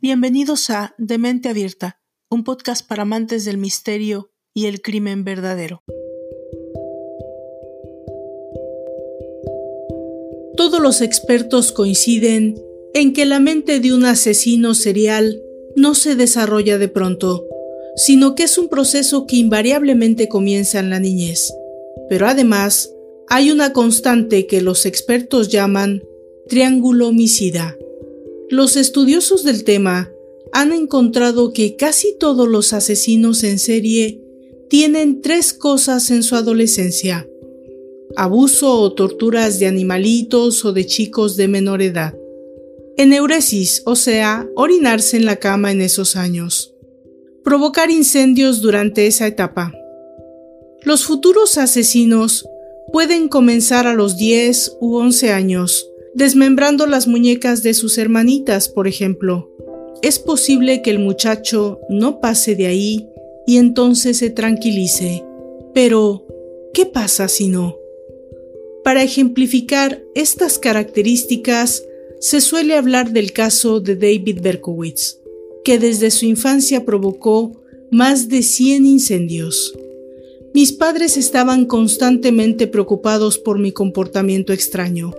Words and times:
Bienvenidos 0.00 0.70
a 0.70 0.94
Demente 0.98 1.48
Abierta, 1.48 2.00
un 2.28 2.42
podcast 2.42 2.86
para 2.86 3.02
amantes 3.02 3.44
del 3.44 3.56
misterio 3.56 4.32
y 4.54 4.66
el 4.66 4.82
crimen 4.82 5.24
verdadero. 5.24 5.84
Todos 10.56 10.80
los 10.80 11.00
expertos 11.00 11.70
coinciden 11.70 12.60
en 12.94 13.12
que 13.12 13.24
la 13.24 13.38
mente 13.38 13.78
de 13.78 13.94
un 13.94 14.04
asesino 14.04 14.74
serial 14.74 15.40
no 15.76 15.94
se 15.94 16.16
desarrolla 16.16 16.78
de 16.78 16.88
pronto, 16.88 17.46
sino 17.94 18.34
que 18.34 18.44
es 18.44 18.58
un 18.58 18.68
proceso 18.68 19.26
que 19.26 19.36
invariablemente 19.36 20.28
comienza 20.28 20.80
en 20.80 20.90
la 20.90 20.98
niñez. 20.98 21.52
Pero 22.08 22.26
además, 22.26 22.95
hay 23.28 23.50
una 23.50 23.72
constante 23.72 24.46
que 24.46 24.60
los 24.60 24.86
expertos 24.86 25.48
llaman 25.48 26.02
triángulo 26.48 27.08
homicida 27.08 27.76
los 28.48 28.76
estudiosos 28.76 29.42
del 29.42 29.64
tema 29.64 30.12
han 30.52 30.72
encontrado 30.72 31.52
que 31.52 31.74
casi 31.74 32.16
todos 32.16 32.46
los 32.46 32.72
asesinos 32.72 33.42
en 33.42 33.58
serie 33.58 34.22
tienen 34.70 35.20
tres 35.20 35.52
cosas 35.52 36.12
en 36.12 36.22
su 36.22 36.36
adolescencia. 36.36 37.28
Abuso 38.16 38.72
o 38.72 38.92
torturas 38.92 39.58
de 39.58 39.66
animalitos 39.66 40.64
o 40.64 40.72
de 40.72 40.86
chicos 40.86 41.36
de 41.36 41.48
menor 41.48 41.82
edad. 41.82 42.14
Eneuresis, 42.96 43.82
o 43.84 43.96
sea, 43.96 44.48
orinarse 44.54 45.16
en 45.16 45.26
la 45.26 45.36
cama 45.36 45.72
en 45.72 45.80
esos 45.80 46.14
años. 46.14 46.72
Provocar 47.42 47.90
incendios 47.90 48.60
durante 48.60 49.08
esa 49.08 49.26
etapa. 49.26 49.72
Los 50.82 51.04
futuros 51.04 51.58
asesinos 51.58 52.46
pueden 52.92 53.28
comenzar 53.28 53.86
a 53.86 53.94
los 53.94 54.16
10 54.16 54.78
u 54.80 54.96
11 54.96 55.32
años 55.32 55.90
desmembrando 56.16 56.86
las 56.86 57.06
muñecas 57.06 57.62
de 57.62 57.74
sus 57.74 57.98
hermanitas, 57.98 58.70
por 58.70 58.88
ejemplo. 58.88 59.50
Es 60.00 60.18
posible 60.18 60.80
que 60.80 60.88
el 60.88 60.98
muchacho 60.98 61.78
no 61.90 62.20
pase 62.20 62.56
de 62.56 62.66
ahí 62.66 63.06
y 63.46 63.58
entonces 63.58 64.16
se 64.16 64.30
tranquilice. 64.30 65.22
Pero, 65.74 66.26
¿qué 66.72 66.86
pasa 66.86 67.28
si 67.28 67.48
no? 67.48 67.76
Para 68.82 69.02
ejemplificar 69.02 70.02
estas 70.14 70.58
características, 70.58 71.84
se 72.18 72.40
suele 72.40 72.76
hablar 72.76 73.12
del 73.12 73.32
caso 73.32 73.80
de 73.80 73.96
David 73.96 74.40
Berkowitz, 74.40 75.18
que 75.64 75.78
desde 75.78 76.10
su 76.10 76.24
infancia 76.24 76.86
provocó 76.86 77.60
más 77.90 78.30
de 78.30 78.42
100 78.42 78.86
incendios. 78.86 79.74
Mis 80.56 80.72
padres 80.72 81.18
estaban 81.18 81.66
constantemente 81.66 82.66
preocupados 82.66 83.36
por 83.36 83.58
mi 83.58 83.72
comportamiento 83.72 84.54
extraño 84.54 85.12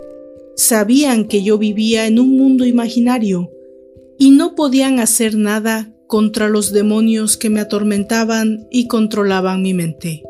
sabían 0.55 1.27
que 1.27 1.43
yo 1.43 1.59
vivía 1.59 2.07
en 2.07 2.17
un 2.17 2.35
mundo 2.35 2.65
imaginario 2.65 3.51
y 4.17 4.31
no 4.31 4.55
podían 4.55 4.99
hacer 4.99 5.37
nada 5.37 5.93
contra 6.07 6.49
los 6.49 6.71
demonios 6.71 7.37
que 7.37 7.51
me 7.51 7.59
atormentaban 7.59 8.67
y 8.71 8.87
controlaban 8.87 9.61
mi 9.61 9.75
mente. 9.75 10.23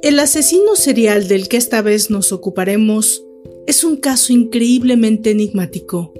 El 0.00 0.20
asesino 0.20 0.76
serial 0.76 1.26
del 1.26 1.48
que 1.48 1.56
esta 1.56 1.82
vez 1.82 2.08
nos 2.08 2.30
ocuparemos 2.30 3.20
es 3.66 3.82
un 3.82 3.96
caso 3.96 4.32
increíblemente 4.32 5.32
enigmático. 5.32 6.14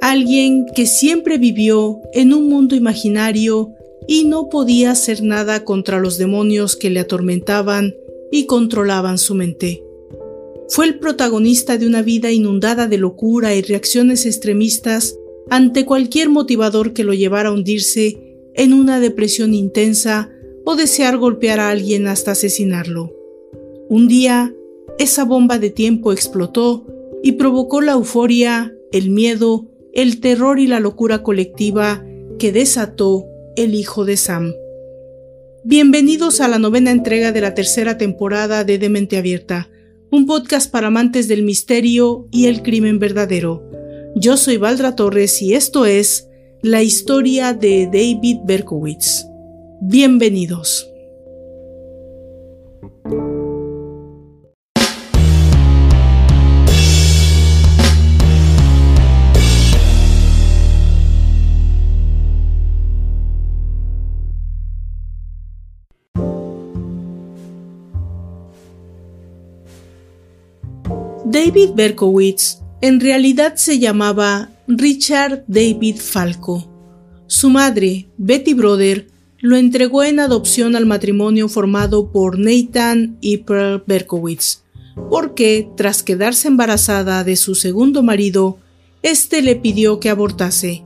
Alguien 0.00 0.66
que 0.72 0.86
siempre 0.86 1.36
vivió 1.38 2.00
en 2.12 2.32
un 2.32 2.48
mundo 2.48 2.76
imaginario 2.76 3.74
y 4.06 4.24
no 4.24 4.48
podía 4.48 4.90
hacer 4.90 5.22
nada 5.22 5.64
contra 5.64 5.98
los 5.98 6.18
demonios 6.18 6.76
que 6.76 6.90
le 6.90 7.00
atormentaban 7.00 7.94
y 8.30 8.46
controlaban 8.46 9.18
su 9.18 9.34
mente. 9.34 9.84
Fue 10.68 10.86
el 10.86 10.98
protagonista 10.98 11.78
de 11.78 11.86
una 11.86 12.02
vida 12.02 12.32
inundada 12.32 12.86
de 12.86 12.98
locura 12.98 13.54
y 13.54 13.62
reacciones 13.62 14.26
extremistas 14.26 15.16
ante 15.50 15.84
cualquier 15.84 16.30
motivador 16.30 16.92
que 16.92 17.04
lo 17.04 17.12
llevara 17.12 17.50
a 17.50 17.52
hundirse 17.52 18.38
en 18.54 18.72
una 18.72 19.00
depresión 19.00 19.54
intensa 19.54 20.30
o 20.64 20.76
desear 20.76 21.18
golpear 21.18 21.60
a 21.60 21.70
alguien 21.70 22.06
hasta 22.06 22.32
asesinarlo. 22.32 23.12
Un 23.88 24.08
día, 24.08 24.54
esa 24.98 25.24
bomba 25.24 25.58
de 25.58 25.70
tiempo 25.70 26.12
explotó 26.12 26.86
y 27.22 27.32
provocó 27.32 27.80
la 27.80 27.92
euforia, 27.92 28.74
el 28.92 29.10
miedo, 29.10 29.66
el 29.92 30.20
terror 30.20 30.58
y 30.58 30.66
la 30.66 30.80
locura 30.80 31.22
colectiva 31.22 32.04
que 32.38 32.52
desató 32.52 33.26
el 33.56 33.74
hijo 33.74 34.04
de 34.04 34.16
Sam. 34.16 34.54
Bienvenidos 35.64 36.40
a 36.40 36.48
la 36.48 36.58
novena 36.58 36.90
entrega 36.90 37.32
de 37.32 37.40
la 37.40 37.54
tercera 37.54 37.98
temporada 37.98 38.64
de 38.64 38.78
Demente 38.78 39.16
Abierta 39.16 39.68
un 40.14 40.26
podcast 40.26 40.70
para 40.70 40.86
amantes 40.86 41.26
del 41.26 41.42
misterio 41.42 42.28
y 42.30 42.46
el 42.46 42.62
crimen 42.62 43.00
verdadero. 43.00 43.68
Yo 44.14 44.36
soy 44.36 44.58
Valdra 44.58 44.94
Torres 44.94 45.42
y 45.42 45.54
esto 45.54 45.86
es 45.86 46.28
La 46.62 46.84
historia 46.84 47.52
de 47.52 47.86
David 47.86 48.38
Berkowitz. 48.44 49.26
Bienvenidos. 49.80 50.93
David 71.26 71.70
Berkowitz 71.74 72.58
en 72.82 73.00
realidad 73.00 73.54
se 73.56 73.78
llamaba 73.78 74.50
Richard 74.68 75.42
David 75.48 75.96
Falco. 75.96 76.70
Su 77.26 77.48
madre, 77.48 78.08
Betty 78.18 78.52
Broder, 78.52 79.08
lo 79.40 79.56
entregó 79.56 80.04
en 80.04 80.20
adopción 80.20 80.76
al 80.76 80.84
matrimonio 80.84 81.48
formado 81.48 82.12
por 82.12 82.38
Nathan 82.38 83.16
y 83.22 83.38
Pearl 83.38 83.82
Berkowitz, 83.86 84.64
porque, 85.08 85.66
tras 85.78 86.02
quedarse 86.02 86.48
embarazada 86.48 87.24
de 87.24 87.36
su 87.36 87.54
segundo 87.54 88.02
marido, 88.02 88.58
éste 89.02 89.40
le 89.40 89.56
pidió 89.56 90.00
que 90.00 90.10
abortase. 90.10 90.84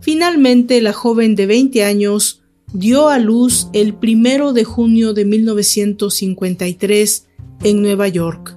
Finalmente, 0.00 0.80
la 0.80 0.94
joven 0.94 1.34
de 1.34 1.44
20 1.44 1.84
años 1.84 2.40
dio 2.72 3.08
a 3.08 3.18
luz 3.18 3.68
el 3.74 3.92
primero 3.92 4.54
de 4.54 4.64
junio 4.64 5.12
de 5.12 5.26
1953 5.26 7.26
en 7.62 7.82
Nueva 7.82 8.08
York 8.08 8.55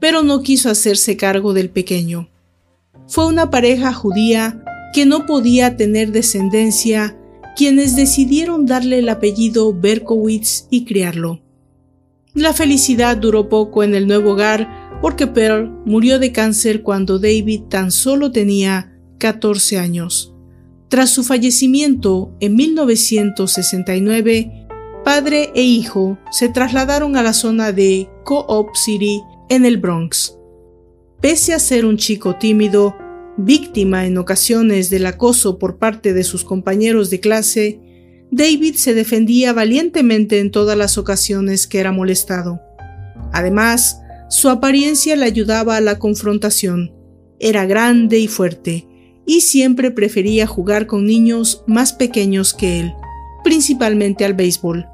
pero 0.00 0.22
no 0.22 0.42
quiso 0.42 0.70
hacerse 0.70 1.16
cargo 1.16 1.52
del 1.52 1.70
pequeño. 1.70 2.28
Fue 3.06 3.26
una 3.26 3.50
pareja 3.50 3.92
judía 3.92 4.64
que 4.92 5.06
no 5.06 5.26
podía 5.26 5.76
tener 5.76 6.10
descendencia 6.10 7.16
quienes 7.56 7.94
decidieron 7.94 8.66
darle 8.66 9.00
el 9.00 9.08
apellido 9.08 9.72
Berkowitz 9.72 10.66
y 10.70 10.84
criarlo. 10.84 11.40
La 12.34 12.52
felicidad 12.52 13.16
duró 13.16 13.48
poco 13.48 13.82
en 13.82 13.94
el 13.94 14.06
nuevo 14.06 14.32
hogar 14.32 14.98
porque 15.02 15.26
Pearl 15.26 15.70
murió 15.84 16.18
de 16.18 16.32
cáncer 16.32 16.82
cuando 16.82 17.18
David 17.18 17.62
tan 17.68 17.90
solo 17.90 18.30
tenía 18.30 18.96
14 19.18 19.78
años. 19.78 20.34
Tras 20.88 21.10
su 21.10 21.24
fallecimiento 21.24 22.32
en 22.40 22.56
1969, 22.56 24.66
padre 25.04 25.50
e 25.54 25.62
hijo 25.62 26.18
se 26.30 26.48
trasladaron 26.48 27.16
a 27.16 27.22
la 27.22 27.32
zona 27.32 27.72
de 27.72 28.08
Co-op 28.24 28.74
City 28.74 29.22
en 29.50 29.66
el 29.66 29.76
Bronx. 29.76 30.38
Pese 31.20 31.52
a 31.52 31.58
ser 31.58 31.84
un 31.84 31.98
chico 31.98 32.36
tímido, 32.36 32.96
víctima 33.36 34.06
en 34.06 34.16
ocasiones 34.16 34.88
del 34.90 35.04
acoso 35.04 35.58
por 35.58 35.76
parte 35.76 36.14
de 36.14 36.24
sus 36.24 36.44
compañeros 36.44 37.10
de 37.10 37.20
clase, 37.20 37.80
David 38.30 38.76
se 38.76 38.94
defendía 38.94 39.52
valientemente 39.52 40.38
en 40.38 40.52
todas 40.52 40.78
las 40.78 40.96
ocasiones 40.98 41.66
que 41.66 41.80
era 41.80 41.90
molestado. 41.90 42.60
Además, 43.32 44.00
su 44.28 44.48
apariencia 44.48 45.16
le 45.16 45.26
ayudaba 45.26 45.76
a 45.76 45.80
la 45.80 45.98
confrontación. 45.98 46.94
Era 47.40 47.66
grande 47.66 48.20
y 48.20 48.28
fuerte, 48.28 48.86
y 49.26 49.40
siempre 49.40 49.90
prefería 49.90 50.46
jugar 50.46 50.86
con 50.86 51.06
niños 51.06 51.64
más 51.66 51.92
pequeños 51.92 52.54
que 52.54 52.80
él, 52.80 52.92
principalmente 53.42 54.24
al 54.24 54.34
béisbol. 54.34 54.86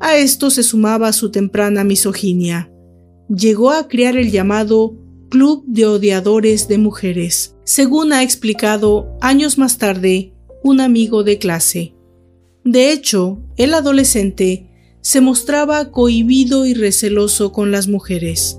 A 0.00 0.16
esto 0.16 0.50
se 0.50 0.62
sumaba 0.62 1.10
su 1.14 1.30
temprana 1.30 1.84
misoginia 1.84 2.70
llegó 3.28 3.70
a 3.70 3.88
crear 3.88 4.16
el 4.16 4.30
llamado 4.30 4.96
Club 5.30 5.64
de 5.66 5.86
Odiadores 5.86 6.68
de 6.68 6.78
Mujeres, 6.78 7.56
según 7.64 8.12
ha 8.12 8.22
explicado 8.22 9.16
años 9.20 9.58
más 9.58 9.78
tarde 9.78 10.32
un 10.62 10.80
amigo 10.80 11.24
de 11.24 11.38
clase. 11.38 11.94
De 12.64 12.92
hecho, 12.92 13.42
el 13.56 13.74
adolescente 13.74 14.70
se 15.00 15.20
mostraba 15.20 15.90
cohibido 15.90 16.64
y 16.64 16.72
receloso 16.72 17.52
con 17.52 17.70
las 17.70 17.88
mujeres. 17.88 18.58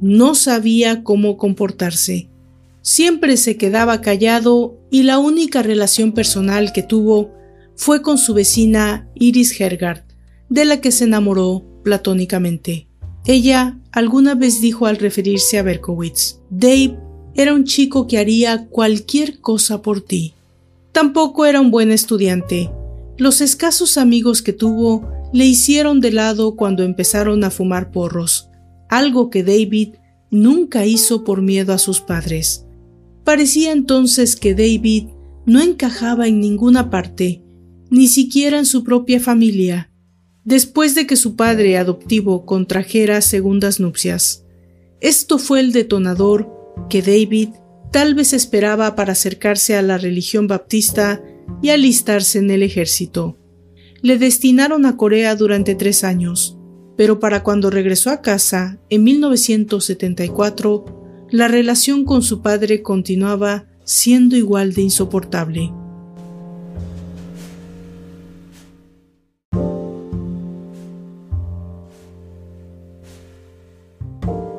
No 0.00 0.34
sabía 0.34 1.04
cómo 1.04 1.36
comportarse. 1.36 2.28
Siempre 2.82 3.36
se 3.36 3.56
quedaba 3.56 4.00
callado 4.00 4.80
y 4.90 5.04
la 5.04 5.18
única 5.18 5.62
relación 5.62 6.12
personal 6.12 6.72
que 6.72 6.82
tuvo 6.82 7.32
fue 7.76 8.02
con 8.02 8.18
su 8.18 8.34
vecina 8.34 9.08
Iris 9.14 9.60
Hergard, 9.60 10.04
de 10.48 10.64
la 10.64 10.80
que 10.80 10.90
se 10.90 11.04
enamoró 11.04 11.64
platónicamente. 11.84 12.88
Ella 13.26 13.76
alguna 13.90 14.36
vez 14.36 14.60
dijo 14.60 14.86
al 14.86 14.98
referirse 14.98 15.58
a 15.58 15.62
Berkowitz, 15.62 16.38
Dave 16.48 16.96
era 17.34 17.54
un 17.54 17.64
chico 17.64 18.06
que 18.06 18.18
haría 18.18 18.66
cualquier 18.68 19.40
cosa 19.40 19.82
por 19.82 20.00
ti. 20.00 20.34
Tampoco 20.92 21.44
era 21.44 21.60
un 21.60 21.70
buen 21.70 21.90
estudiante. 21.90 22.70
Los 23.18 23.40
escasos 23.40 23.98
amigos 23.98 24.42
que 24.42 24.52
tuvo 24.52 25.10
le 25.32 25.44
hicieron 25.44 26.00
de 26.00 26.12
lado 26.12 26.54
cuando 26.54 26.84
empezaron 26.84 27.42
a 27.42 27.50
fumar 27.50 27.90
porros, 27.90 28.48
algo 28.88 29.28
que 29.28 29.42
David 29.42 29.94
nunca 30.30 30.86
hizo 30.86 31.24
por 31.24 31.42
miedo 31.42 31.72
a 31.72 31.78
sus 31.78 32.00
padres. 32.00 32.64
Parecía 33.24 33.72
entonces 33.72 34.36
que 34.36 34.54
David 34.54 35.08
no 35.46 35.60
encajaba 35.60 36.28
en 36.28 36.40
ninguna 36.40 36.90
parte, 36.90 37.42
ni 37.90 38.06
siquiera 38.06 38.58
en 38.58 38.66
su 38.66 38.84
propia 38.84 39.18
familia, 39.18 39.90
después 40.46 40.94
de 40.94 41.06
que 41.06 41.16
su 41.16 41.36
padre 41.36 41.76
adoptivo 41.76 42.46
contrajera 42.46 43.20
segundas 43.20 43.80
nupcias. 43.80 44.44
Esto 45.00 45.38
fue 45.38 45.60
el 45.60 45.72
detonador 45.72 46.48
que 46.88 47.02
David 47.02 47.50
tal 47.92 48.14
vez 48.14 48.32
esperaba 48.32 48.94
para 48.94 49.12
acercarse 49.12 49.76
a 49.76 49.82
la 49.82 49.98
religión 49.98 50.46
baptista 50.46 51.22
y 51.62 51.70
alistarse 51.70 52.38
en 52.38 52.50
el 52.50 52.62
ejército. 52.62 53.36
Le 54.02 54.18
destinaron 54.18 54.86
a 54.86 54.96
Corea 54.96 55.34
durante 55.34 55.74
tres 55.74 56.04
años, 56.04 56.56
pero 56.96 57.18
para 57.18 57.42
cuando 57.42 57.68
regresó 57.68 58.10
a 58.10 58.22
casa, 58.22 58.78
en 58.88 59.02
1974, 59.02 61.26
la 61.30 61.48
relación 61.48 62.04
con 62.04 62.22
su 62.22 62.40
padre 62.40 62.82
continuaba 62.82 63.66
siendo 63.84 64.36
igual 64.36 64.74
de 64.74 64.82
insoportable. 64.82 65.72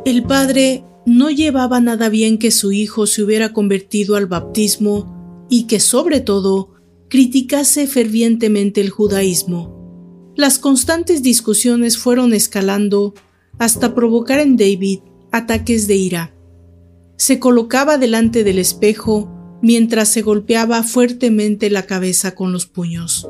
El 0.07 0.23
padre 0.23 0.85
no 1.05 1.29
llevaba 1.29 1.81
nada 1.81 2.07
bien 2.07 2.37
que 2.37 2.49
su 2.49 2.71
hijo 2.71 3.07
se 3.07 3.23
hubiera 3.23 3.51
convertido 3.51 4.15
al 4.15 4.25
bautismo 4.25 5.45
y 5.49 5.63
que 5.63 5.81
sobre 5.81 6.21
todo 6.21 6.75
criticase 7.09 7.87
fervientemente 7.87 8.79
el 8.79 8.89
judaísmo. 8.89 10.31
Las 10.37 10.59
constantes 10.59 11.23
discusiones 11.23 11.97
fueron 11.97 12.33
escalando 12.33 13.15
hasta 13.59 13.93
provocar 13.93 14.39
en 14.39 14.55
David 14.55 14.99
ataques 15.33 15.87
de 15.89 15.97
ira. 15.97 16.33
Se 17.17 17.37
colocaba 17.37 17.97
delante 17.97 18.45
del 18.45 18.59
espejo 18.59 19.29
mientras 19.61 20.07
se 20.07 20.21
golpeaba 20.21 20.83
fuertemente 20.83 21.69
la 21.69 21.85
cabeza 21.85 22.33
con 22.33 22.53
los 22.53 22.65
puños. 22.65 23.27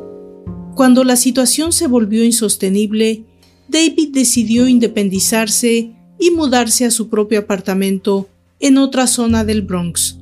Cuando 0.76 1.04
la 1.04 1.16
situación 1.16 1.72
se 1.72 1.88
volvió 1.88 2.24
insostenible, 2.24 3.26
David 3.68 4.10
decidió 4.12 4.68
independizarse 4.68 5.97
y 6.20 6.32
mudarse 6.32 6.86
a 6.86 6.92
su 6.92 7.10
propio 7.10 7.40
apartamento 7.40 8.28
en 8.60 8.78
otra 8.78 9.08
zona 9.08 9.44
del 9.44 9.62
Bronx, 9.62 10.18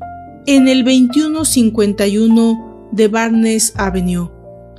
en 0.45 0.67
el 0.67 0.83
2151 0.83 2.89
de 2.91 3.07
Barnes 3.07 3.73
Avenue. 3.75 4.29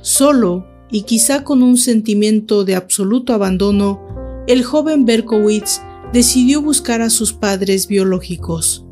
Solo 0.01 0.67
y 0.91 1.03
quizá 1.03 1.43
con 1.43 1.63
un 1.63 1.77
sentimiento 1.77 2.63
de 2.63 2.75
absoluto 2.75 3.33
abandono, 3.33 4.43
el 4.47 4.63
joven 4.63 5.05
Berkowitz 5.05 5.81
decidió 6.13 6.61
buscar 6.61 7.01
a 7.01 7.09
sus 7.09 7.33
padres 7.33 7.87
biológicos. 7.87 8.85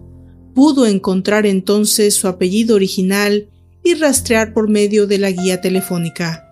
Pudo 0.54 0.86
encontrar 0.86 1.45
entonces 1.45 2.16
su 2.16 2.27
apellido 2.27 2.75
original 2.75 3.50
y 3.83 3.94
rastrear 3.94 4.54
por 4.54 4.69
medio 4.69 5.07
de 5.07 5.18
la 5.18 5.31
guía 5.31 5.62
telefónica. 5.62 6.50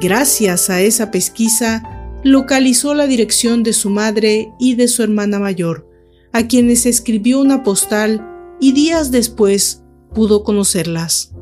Gracias 0.00 0.70
a 0.70 0.82
esa 0.82 1.10
pesquisa, 1.10 2.03
localizó 2.24 2.94
la 2.94 3.06
dirección 3.06 3.62
de 3.62 3.74
su 3.74 3.90
madre 3.90 4.52
y 4.58 4.74
de 4.74 4.88
su 4.88 5.02
hermana 5.02 5.38
mayor, 5.38 5.88
a 6.32 6.48
quienes 6.48 6.86
escribió 6.86 7.38
una 7.40 7.62
postal 7.62 8.26
y 8.60 8.72
días 8.72 9.10
después 9.10 9.84
pudo 10.14 10.42
conocerlas. 10.42 11.34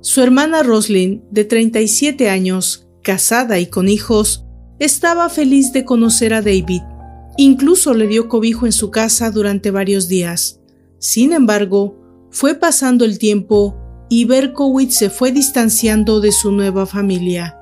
Su 0.00 0.22
hermana 0.22 0.62
Roslyn, 0.62 1.24
de 1.30 1.44
37 1.44 2.30
años, 2.30 2.88
casada 3.02 3.58
y 3.58 3.66
con 3.66 3.88
hijos, 3.88 4.46
estaba 4.78 5.28
feliz 5.28 5.72
de 5.72 5.84
conocer 5.84 6.32
a 6.32 6.40
David. 6.40 6.82
Incluso 7.36 7.92
le 7.92 8.06
dio 8.06 8.28
cobijo 8.28 8.66
en 8.66 8.72
su 8.72 8.90
casa 8.90 9.30
durante 9.30 9.70
varios 9.70 10.08
días. 10.08 10.60
Sin 10.98 11.32
embargo, 11.32 11.98
fue 12.30 12.54
pasando 12.54 13.04
el 13.04 13.18
tiempo 13.18 13.76
y 14.08 14.24
Berkowitz 14.24 14.94
se 14.94 15.10
fue 15.10 15.32
distanciando 15.32 16.20
de 16.20 16.32
su 16.32 16.52
nueva 16.52 16.86
familia. 16.86 17.59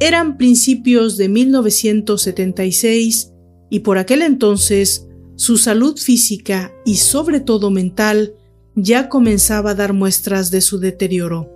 Eran 0.00 0.36
principios 0.36 1.16
de 1.16 1.28
1976 1.28 3.32
y 3.68 3.80
por 3.80 3.98
aquel 3.98 4.22
entonces 4.22 5.08
su 5.34 5.56
salud 5.56 5.98
física 5.98 6.72
y 6.84 6.96
sobre 6.96 7.40
todo 7.40 7.70
mental 7.70 8.34
ya 8.76 9.08
comenzaba 9.08 9.70
a 9.70 9.74
dar 9.74 9.92
muestras 9.92 10.52
de 10.52 10.60
su 10.60 10.78
deterioro. 10.78 11.50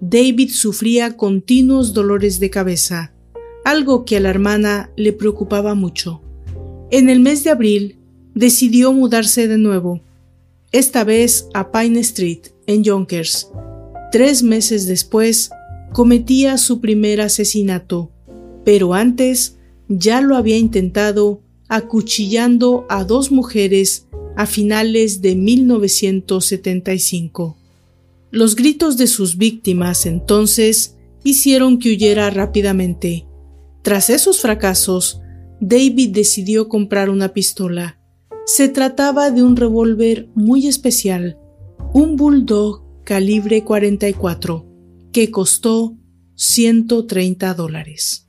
David 0.00 0.50
sufría 0.50 1.16
continuos 1.16 1.92
dolores 1.92 2.40
de 2.40 2.50
cabeza, 2.50 3.14
algo 3.64 4.04
que 4.04 4.16
a 4.16 4.20
la 4.20 4.30
hermana 4.30 4.90
le 4.96 5.12
preocupaba 5.12 5.74
mucho. 5.74 6.20
En 6.90 7.08
el 7.08 7.20
mes 7.20 7.44
de 7.44 7.50
abril 7.50 7.98
decidió 8.34 8.92
mudarse 8.92 9.46
de 9.46 9.58
nuevo, 9.58 10.02
esta 10.72 11.04
vez 11.04 11.46
a 11.54 11.72
Pine 11.72 12.00
Street, 12.00 12.48
en 12.66 12.84
Yonkers. 12.84 13.50
Tres 14.12 14.42
meses 14.42 14.86
después, 14.86 15.50
cometía 15.92 16.58
su 16.58 16.80
primer 16.80 17.20
asesinato, 17.20 18.10
pero 18.64 18.94
antes 18.94 19.58
ya 19.88 20.20
lo 20.20 20.36
había 20.36 20.58
intentado 20.58 21.40
acuchillando 21.68 22.86
a 22.88 23.04
dos 23.04 23.30
mujeres 23.30 24.08
a 24.36 24.46
finales 24.46 25.22
de 25.22 25.36
1975. 25.36 27.56
Los 28.30 28.56
gritos 28.56 28.96
de 28.96 29.06
sus 29.06 29.36
víctimas 29.36 30.06
entonces 30.06 30.96
hicieron 31.24 31.78
que 31.78 31.92
huyera 31.92 32.30
rápidamente. 32.30 33.26
Tras 33.82 34.08
esos 34.10 34.40
fracasos, 34.40 35.20
David 35.60 36.10
decidió 36.10 36.68
comprar 36.68 37.10
una 37.10 37.32
pistola. 37.32 37.98
Se 38.46 38.68
trataba 38.68 39.30
de 39.30 39.42
un 39.42 39.56
revólver 39.56 40.28
muy 40.34 40.66
especial, 40.66 41.38
un 41.92 42.16
Bulldog 42.16 42.82
calibre 43.04 43.62
44 43.64 44.67
que 45.18 45.32
costó 45.32 45.96
130 46.36 47.52
dólares. 47.54 48.28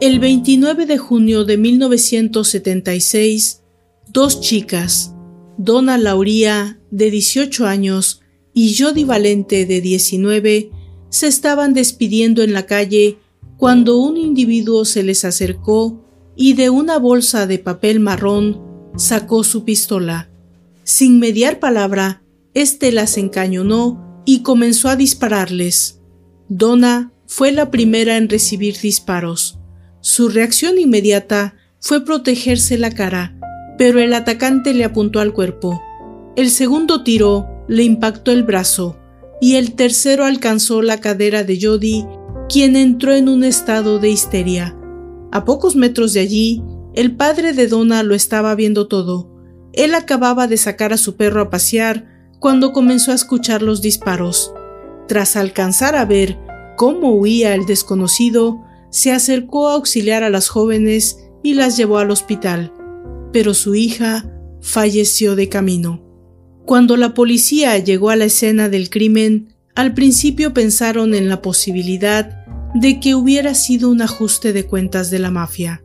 El 0.00 0.18
29 0.18 0.86
de 0.86 0.96
junio 0.96 1.44
de 1.44 1.58
1976, 1.58 3.60
dos 4.08 4.40
chicas, 4.40 5.12
Donna 5.58 5.98
Lauría, 5.98 6.80
de 6.90 7.10
18 7.10 7.66
años, 7.66 8.22
y 8.54 8.74
Jody 8.78 9.04
Valente, 9.04 9.66
de 9.66 9.82
19, 9.82 10.70
se 11.10 11.26
estaban 11.26 11.74
despidiendo 11.74 12.42
en 12.42 12.54
la 12.54 12.64
calle 12.64 13.18
cuando 13.58 13.98
un 13.98 14.16
individuo 14.16 14.86
se 14.86 15.02
les 15.02 15.26
acercó 15.26 16.05
y 16.36 16.52
de 16.52 16.70
una 16.70 16.98
bolsa 16.98 17.46
de 17.46 17.58
papel 17.58 17.98
marrón 17.98 18.62
sacó 18.96 19.42
su 19.42 19.64
pistola. 19.64 20.28
Sin 20.84 21.18
mediar 21.18 21.58
palabra, 21.58 22.22
éste 22.54 22.92
las 22.92 23.18
encañonó 23.18 24.22
y 24.24 24.42
comenzó 24.42 24.88
a 24.88 24.96
dispararles. 24.96 26.00
Donna 26.48 27.12
fue 27.26 27.52
la 27.52 27.70
primera 27.70 28.16
en 28.16 28.28
recibir 28.28 28.78
disparos. 28.78 29.58
Su 30.00 30.28
reacción 30.28 30.78
inmediata 30.78 31.56
fue 31.80 32.04
protegerse 32.04 32.78
la 32.78 32.90
cara, 32.90 33.38
pero 33.78 34.00
el 34.00 34.14
atacante 34.14 34.74
le 34.74 34.84
apuntó 34.84 35.20
al 35.20 35.32
cuerpo. 35.32 35.82
El 36.36 36.50
segundo 36.50 37.02
tiro 37.02 37.46
le 37.68 37.82
impactó 37.82 38.30
el 38.30 38.42
brazo 38.42 38.96
y 39.40 39.56
el 39.56 39.72
tercero 39.72 40.24
alcanzó 40.24 40.82
la 40.82 41.00
cadera 41.00 41.44
de 41.44 41.58
Jody, 41.60 42.06
quien 42.48 42.76
entró 42.76 43.12
en 43.12 43.28
un 43.28 43.44
estado 43.44 43.98
de 43.98 44.10
histeria. 44.10 44.76
A 45.32 45.44
pocos 45.44 45.76
metros 45.76 46.12
de 46.12 46.20
allí, 46.20 46.62
el 46.94 47.14
padre 47.16 47.52
de 47.52 47.66
Donna 47.66 48.02
lo 48.02 48.14
estaba 48.14 48.54
viendo 48.54 48.88
todo. 48.88 49.30
Él 49.72 49.94
acababa 49.94 50.46
de 50.46 50.56
sacar 50.56 50.92
a 50.92 50.96
su 50.96 51.16
perro 51.16 51.40
a 51.42 51.50
pasear 51.50 52.06
cuando 52.38 52.72
comenzó 52.72 53.12
a 53.12 53.14
escuchar 53.16 53.62
los 53.62 53.82
disparos. 53.82 54.52
Tras 55.08 55.36
alcanzar 55.36 55.96
a 55.96 56.04
ver 56.04 56.38
cómo 56.76 57.14
huía 57.14 57.54
el 57.54 57.66
desconocido, 57.66 58.62
se 58.90 59.12
acercó 59.12 59.68
a 59.68 59.74
auxiliar 59.74 60.22
a 60.22 60.30
las 60.30 60.48
jóvenes 60.48 61.18
y 61.42 61.54
las 61.54 61.76
llevó 61.76 61.98
al 61.98 62.10
hospital, 62.10 62.72
pero 63.32 63.52
su 63.52 63.74
hija 63.74 64.32
falleció 64.62 65.36
de 65.36 65.48
camino. 65.48 66.02
Cuando 66.64 66.96
la 66.96 67.14
policía 67.14 67.78
llegó 67.78 68.10
a 68.10 68.16
la 68.16 68.24
escena 68.24 68.68
del 68.68 68.90
crimen, 68.90 69.54
al 69.74 69.94
principio 69.94 70.54
pensaron 70.54 71.14
en 71.14 71.28
la 71.28 71.42
posibilidad 71.42 72.45
de 72.78 73.00
que 73.00 73.14
hubiera 73.14 73.54
sido 73.54 73.90
un 73.90 74.02
ajuste 74.02 74.52
de 74.52 74.66
cuentas 74.66 75.10
de 75.10 75.18
la 75.18 75.30
mafia, 75.30 75.82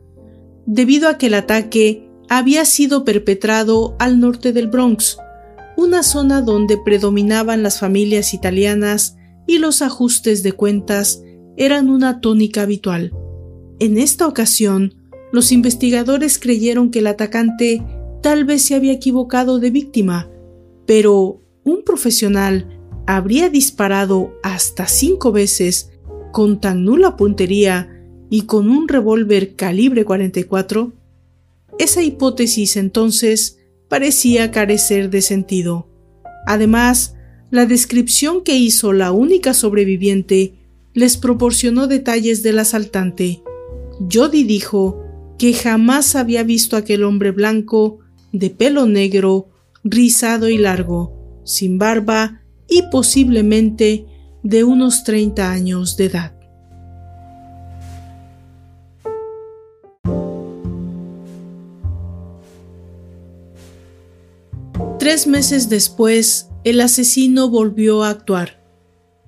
debido 0.66 1.08
a 1.08 1.16
que 1.16 1.28
el 1.28 1.34
ataque 1.34 2.06
había 2.28 2.66
sido 2.66 3.02
perpetrado 3.02 3.96
al 3.98 4.20
norte 4.20 4.52
del 4.52 4.66
Bronx, 4.66 5.16
una 5.78 6.02
zona 6.02 6.42
donde 6.42 6.76
predominaban 6.76 7.62
las 7.62 7.80
familias 7.80 8.34
italianas 8.34 9.16
y 9.46 9.56
los 9.56 9.80
ajustes 9.80 10.42
de 10.42 10.52
cuentas 10.52 11.22
eran 11.56 11.88
una 11.88 12.20
tónica 12.20 12.60
habitual. 12.62 13.14
En 13.78 13.96
esta 13.96 14.26
ocasión, 14.26 14.94
los 15.32 15.50
investigadores 15.50 16.38
creyeron 16.38 16.90
que 16.90 16.98
el 16.98 17.06
atacante 17.06 17.82
tal 18.22 18.44
vez 18.44 18.60
se 18.60 18.74
había 18.74 18.92
equivocado 18.92 19.58
de 19.60 19.70
víctima, 19.70 20.30
pero 20.86 21.40
un 21.64 21.84
profesional 21.84 22.68
habría 23.06 23.48
disparado 23.48 24.34
hasta 24.42 24.86
cinco 24.86 25.32
veces 25.32 25.91
con 26.32 26.60
tan 26.60 26.84
nula 26.84 27.16
puntería 27.16 28.04
y 28.30 28.42
con 28.42 28.70
un 28.70 28.88
revólver 28.88 29.54
calibre 29.54 30.04
44? 30.04 30.92
Esa 31.78 32.02
hipótesis 32.02 32.76
entonces 32.76 33.58
parecía 33.88 34.50
carecer 34.50 35.10
de 35.10 35.22
sentido. 35.22 35.88
Además, 36.46 37.14
la 37.50 37.66
descripción 37.66 38.42
que 38.42 38.56
hizo 38.56 38.92
la 38.92 39.12
única 39.12 39.54
sobreviviente 39.54 40.54
les 40.94 41.16
proporcionó 41.16 41.86
detalles 41.86 42.42
del 42.42 42.58
asaltante. 42.58 43.42
Jody 44.10 44.44
dijo 44.44 45.02
que 45.38 45.52
jamás 45.52 46.16
había 46.16 46.42
visto 46.42 46.76
aquel 46.76 47.04
hombre 47.04 47.30
blanco, 47.30 47.98
de 48.32 48.48
pelo 48.50 48.86
negro, 48.86 49.48
rizado 49.84 50.48
y 50.48 50.56
largo, 50.58 51.42
sin 51.44 51.78
barba 51.78 52.42
y 52.68 52.82
posiblemente 52.90 54.06
de 54.42 54.64
unos 54.64 55.04
30 55.04 55.50
años 55.50 55.96
de 55.96 56.04
edad. 56.06 56.32
Tres 64.98 65.26
meses 65.26 65.68
después, 65.68 66.48
el 66.64 66.80
asesino 66.80 67.48
volvió 67.48 68.04
a 68.04 68.10
actuar. 68.10 68.62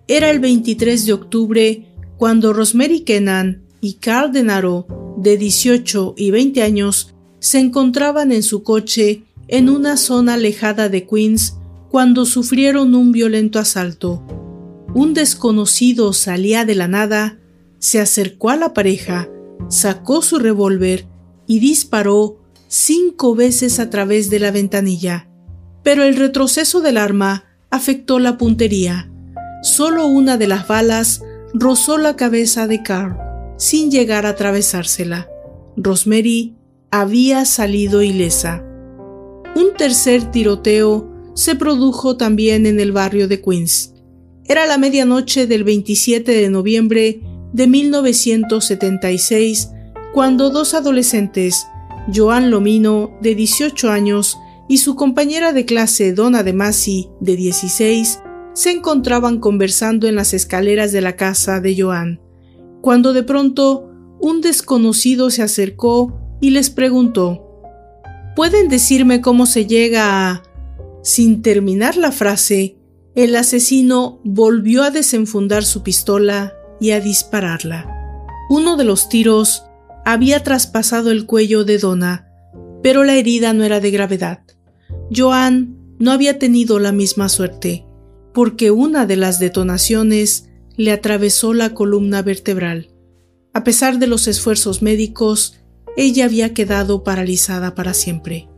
Era 0.06 0.30
el 0.30 0.38
23 0.38 1.06
de 1.06 1.12
octubre 1.12 1.87
cuando 2.16 2.52
Rosemary 2.52 3.00
Kennan 3.00 3.62
y 3.80 3.94
Carl 3.94 4.33
Denaro, 4.33 4.87
de 5.16 5.37
18 5.37 6.14
y 6.16 6.30
20 6.30 6.62
años, 6.62 7.14
se 7.40 7.59
encontraban 7.59 8.33
en 8.33 8.42
su 8.42 8.62
coche 8.62 9.25
en 9.49 9.68
una 9.68 9.97
zona 9.97 10.35
alejada 10.35 10.88
de 10.88 11.06
Queens 11.06 11.56
cuando 11.90 12.25
sufrieron 12.25 12.94
un 12.94 13.12
violento 13.12 13.59
asalto. 13.59 14.44
Un 14.95 15.13
desconocido 15.13 16.13
salía 16.13 16.65
de 16.65 16.75
la 16.75 16.89
nada, 16.89 17.39
se 17.79 18.01
acercó 18.01 18.51
a 18.51 18.57
la 18.57 18.73
pareja, 18.73 19.29
sacó 19.69 20.23
su 20.23 20.39
revólver 20.39 21.07
y 21.47 21.59
disparó 21.59 22.41
cinco 22.69 23.35
veces 23.35 23.81
a 23.81 23.91
través 23.91 24.31
de 24.31 24.39
la 24.39 24.51
ventanilla 24.51 25.29
pero 25.85 26.03
el 26.03 26.17
retroceso 26.17 26.81
del 26.81 26.97
arma 26.97 27.45
afectó 27.71 28.19
la 28.19 28.37
puntería. 28.37 29.09
Solo 29.63 30.07
una 30.07 30.37
de 30.37 30.49
las 30.49 30.67
balas 30.67 31.23
rozó 31.53 31.99
la 31.99 32.17
cabeza 32.17 32.67
de 32.67 32.83
Carl, 32.83 33.17
sin 33.59 33.91
llegar 33.91 34.27
a 34.27 34.31
atravesársela. 34.31 35.29
Rosemary 35.77 36.57
había 36.91 37.45
salido 37.45 38.03
ilesa. 38.03 38.65
Un 39.55 39.75
tercer 39.77 40.31
tiroteo 40.33 41.09
se 41.35 41.55
produjo 41.55 42.17
también 42.17 42.67
en 42.67 42.81
el 42.81 42.93
barrio 42.93 43.29
de 43.29 43.41
Queens. 43.41 43.94
Era 44.47 44.67
la 44.67 44.79
medianoche 44.79 45.47
del 45.47 45.65
27 45.65 46.33
de 46.33 46.51
noviembre 46.51 47.21
de 47.53 47.67
1976 47.67 49.71
cuando 50.13 50.51
dos 50.51 50.75
adolescentes, 50.75 51.67
Joan 52.15 52.51
Lomino, 52.51 53.17
de 53.21 53.35
18 53.35 53.91
años, 53.91 54.39
y 54.69 54.79
su 54.79 54.95
compañera 54.95 55.53
de 55.53 55.65
clase 55.65 56.13
Donna 56.13 56.43
de 56.43 56.53
Masi, 56.53 57.09
de 57.21 57.37
16, 57.37 58.21
se 58.53 58.71
encontraban 58.71 59.41
conversando 59.41 60.07
en 60.07 60.15
las 60.15 60.33
escaleras 60.33 60.93
de 60.93 61.01
la 61.01 61.17
casa 61.17 61.61
de 61.61 61.81
Joan, 61.81 62.21
cuando 62.81 63.13
de 63.13 63.23
pronto 63.23 63.91
un 64.21 64.41
desconocido 64.41 65.31
se 65.31 65.43
acercó 65.43 66.21
y 66.41 66.51
les 66.51 66.71
preguntó 66.71 67.45
¿Pueden 68.35 68.69
decirme 68.69 69.21
cómo 69.21 69.47
se 69.47 69.67
llega 69.67 70.31
a... 70.31 70.43
Sin 71.03 71.43
terminar 71.43 71.97
la 71.97 72.11
frase, 72.11 72.74
el 73.14 73.37
asesino 73.37 74.21
volvió 74.25 74.83
a 74.83 74.90
desenfundar 74.90 75.64
su 75.64 75.83
pistola 75.83 76.54
y 76.80 76.90
a 76.90 77.00
dispararla. 77.00 77.88
Uno 78.50 78.76
de 78.76 78.85
los 78.85 79.09
tiros 79.09 79.64
había 80.04 80.42
traspasado 80.42 81.11
el 81.11 81.25
cuello 81.25 81.64
de 81.64 81.78
Donna, 81.78 82.28
pero 82.83 83.04
la 83.04 83.14
herida 83.14 83.52
no 83.52 83.64
era 83.64 83.80
de 83.80 83.90
gravedad. 83.90 84.40
Joan 85.14 85.76
no 85.99 86.11
había 86.11 86.38
tenido 86.38 86.78
la 86.78 86.92
misma 86.92 87.28
suerte, 87.28 87.87
porque 88.33 88.71
una 88.71 89.06
de 89.06 89.16
las 89.16 89.38
detonaciones 89.38 90.50
le 90.76 90.90
atravesó 90.90 91.54
la 91.54 91.73
columna 91.73 92.23
vertebral. 92.23 92.90
A 93.52 93.62
pesar 93.62 94.00
de 94.00 94.09
los 94.09 94.26
esfuerzos 94.26 94.83
médicos, 94.83 95.61
ella 95.97 96.25
había 96.25 96.52
quedado 96.52 97.04
paralizada 97.04 97.76
para 97.76 97.94
siempre. 97.94 98.49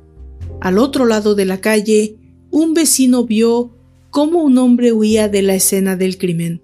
Al 0.63 0.79
otro 0.79 1.05
lado 1.05 1.35
de 1.35 1.45
la 1.45 1.61
calle, 1.61 2.17
un 2.51 2.73
vecino 2.73 3.27
vio 3.27 3.76
cómo 4.17 4.43
un 4.43 4.57
hombre 4.57 4.93
huía 4.93 5.29
de 5.29 5.43
la 5.43 5.55
escena 5.55 5.95
del 5.95 6.17
crimen. 6.17 6.63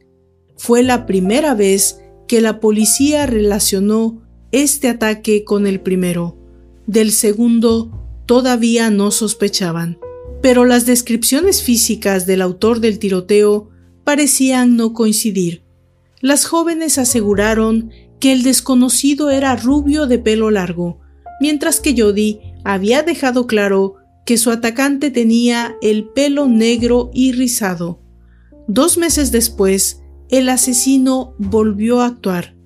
Fue 0.56 0.82
la 0.82 1.04
primera 1.04 1.52
vez 1.54 2.00
que 2.26 2.40
la 2.40 2.61
policía 2.61 3.26
relacionó 3.26 4.23
este 4.52 4.88
ataque 4.88 5.44
con 5.44 5.66
el 5.66 5.78
primero. 5.82 6.38
Del 6.87 7.12
segundo 7.12 8.23
todavía 8.25 8.88
no 8.88 9.11
sospechaban, 9.11 9.99
pero 10.40 10.64
las 10.64 10.87
descripciones 10.87 11.62
físicas 11.62 12.25
del 12.25 12.40
autor 12.40 12.80
del 12.80 12.99
tiroteo 12.99 13.68
parecían 14.02 14.78
no 14.78 14.94
coincidir. 14.94 15.62
Las 16.23 16.47
jóvenes 16.47 16.97
aseguraron 16.97 17.90
que 18.18 18.32
el 18.32 18.44
desconocido 18.44 19.28
era 19.28 19.56
rubio 19.56 20.06
de 20.06 20.18
pelo 20.18 20.50
largo, 20.50 21.00
mientras 21.38 21.80
que 21.80 21.94
Jody 21.94 22.40
había 22.64 23.02
dejado 23.02 23.47
claro 23.47 23.97
que 24.25 24.38
su 24.38 24.50
atacante 24.50 25.11
tenía 25.11 25.76
el 25.83 26.09
pelo 26.09 26.49
negro 26.49 27.11
y 27.12 27.33
rizado. 27.33 28.00
Dos 28.69 28.99
meses 28.99 29.33
después, 29.33 30.02
el 30.29 30.49
asesino 30.49 31.35
volvió 31.38 32.00
a 32.00 32.07
actuar, 32.07 32.57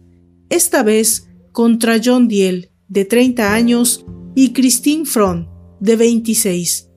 esta 0.48 0.82
vez 0.82 1.28
contra 1.52 2.00
John 2.02 2.28
Diel, 2.28 2.70
de 2.88 3.04
30 3.04 3.54
años, 3.54 4.04
y 4.34 4.52
Christine 4.52 5.06
Front, 5.06 5.48
de 5.80 5.96
26. 5.96 6.90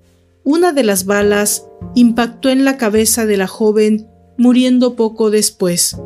Una 0.44 0.74
de 0.74 0.84
las 0.84 1.06
balas 1.06 1.66
impactó 1.96 2.50
en 2.50 2.66
la 2.66 2.78
cabeza 2.78 3.26
de 3.26 3.38
la 3.38 3.48
joven, 3.48 4.08
muriendo 4.38 4.96
poco 4.96 5.32
después. 5.32 5.98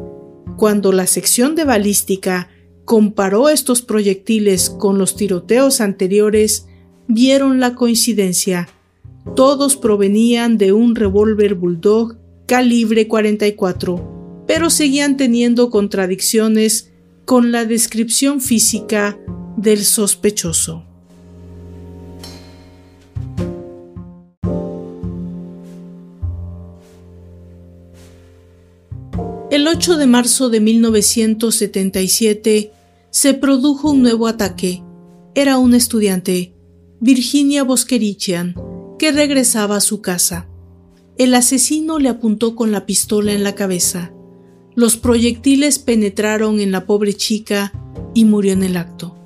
Cuando 0.57 0.91
la 0.91 1.07
sección 1.07 1.55
de 1.55 1.65
balística 1.65 2.49
comparó 2.85 3.49
estos 3.49 3.81
proyectiles 3.81 4.69
con 4.69 4.97
los 4.97 5.15
tiroteos 5.15 5.81
anteriores, 5.81 6.67
vieron 7.07 7.59
la 7.59 7.75
coincidencia. 7.75 8.67
Todos 9.35 9.77
provenían 9.77 10.57
de 10.57 10.73
un 10.73 10.95
revólver 10.95 11.53
Bulldog 11.55 12.17
calibre 12.45 13.07
44, 13.07 14.43
pero 14.47 14.69
seguían 14.69 15.17
teniendo 15.17 15.69
contradicciones 15.69 16.91
con 17.25 17.51
la 17.51 17.65
descripción 17.65 18.41
física 18.41 19.17
del 19.57 19.83
sospechoso. 19.83 20.85
El 29.49 29.67
8 29.67 29.97
de 29.97 30.07
marzo 30.07 30.49
de 30.49 30.59
1977 30.59 32.71
se 33.11 33.33
produjo 33.35 33.91
un 33.91 34.01
nuevo 34.01 34.25
ataque. 34.25 34.81
Era 35.35 35.59
un 35.59 35.75
estudiante, 35.75 36.52
Virginia 37.05 37.65
Boskerichian, 37.65 38.55
que 38.97 39.11
regresaba 39.11 39.75
a 39.75 39.81
su 39.81 39.99
casa. 39.99 40.47
El 41.17 41.35
asesino 41.35 41.99
le 41.99 42.07
apuntó 42.07 42.55
con 42.55 42.71
la 42.71 42.85
pistola 42.85 43.33
en 43.33 43.43
la 43.43 43.55
cabeza. 43.55 44.13
Los 44.73 44.95
proyectiles 44.95 45.79
penetraron 45.79 46.61
en 46.61 46.71
la 46.71 46.85
pobre 46.85 47.13
chica 47.13 47.73
y 48.13 48.23
murió 48.23 48.53
en 48.53 48.63
el 48.63 48.77
acto. 48.77 49.17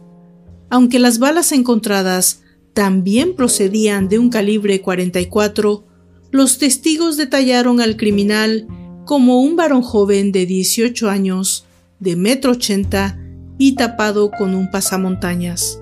Aunque 0.72 0.98
las 0.98 1.20
balas 1.20 1.52
encontradas 1.52 2.42
también 2.74 3.36
procedían 3.36 4.10
de 4.10 4.18
un 4.18 4.32
calibre 4.32 4.82
44, 4.82 5.86
los 6.32 6.58
testigos 6.58 7.16
detallaron 7.16 7.80
al 7.80 7.96
criminal 7.96 8.66
como 9.06 9.40
un 9.40 9.56
varón 9.56 9.84
joven 9.84 10.32
de 10.32 10.48
18 10.48 11.12
años, 11.12 11.68
de 12.00 12.16
metro 12.16 12.54
ochenta 12.54 13.20
y 13.60 13.74
tapado 13.76 14.32
con 14.32 14.56
un 14.56 14.72
pasamontañas. 14.72 15.80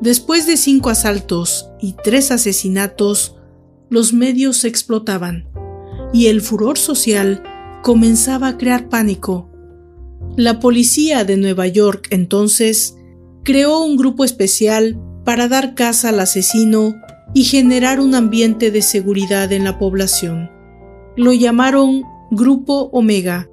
Después 0.00 0.46
de 0.46 0.56
cinco 0.56 0.90
asaltos 0.90 1.70
y 1.80 1.94
tres 2.04 2.30
asesinatos, 2.30 3.36
los 3.88 4.12
medios 4.12 4.64
explotaban 4.64 5.48
y 6.12 6.26
el 6.26 6.40
furor 6.42 6.76
social 6.76 7.42
comenzaba 7.82 8.48
a 8.48 8.58
crear 8.58 8.88
pánico. 8.88 9.48
La 10.36 10.60
policía 10.60 11.24
de 11.24 11.36
Nueva 11.36 11.66
York 11.66 12.08
entonces 12.10 12.96
creó 13.42 13.80
un 13.80 13.96
grupo 13.96 14.24
especial 14.24 14.98
para 15.24 15.48
dar 15.48 15.74
caza 15.74 16.10
al 16.10 16.20
asesino 16.20 16.94
y 17.32 17.44
generar 17.44 18.00
un 18.00 18.14
ambiente 18.14 18.70
de 18.70 18.82
seguridad 18.82 19.52
en 19.52 19.64
la 19.64 19.78
población. 19.78 20.50
Lo 21.16 21.32
llamaron 21.32 22.02
Grupo 22.30 22.90
Omega 22.92 23.48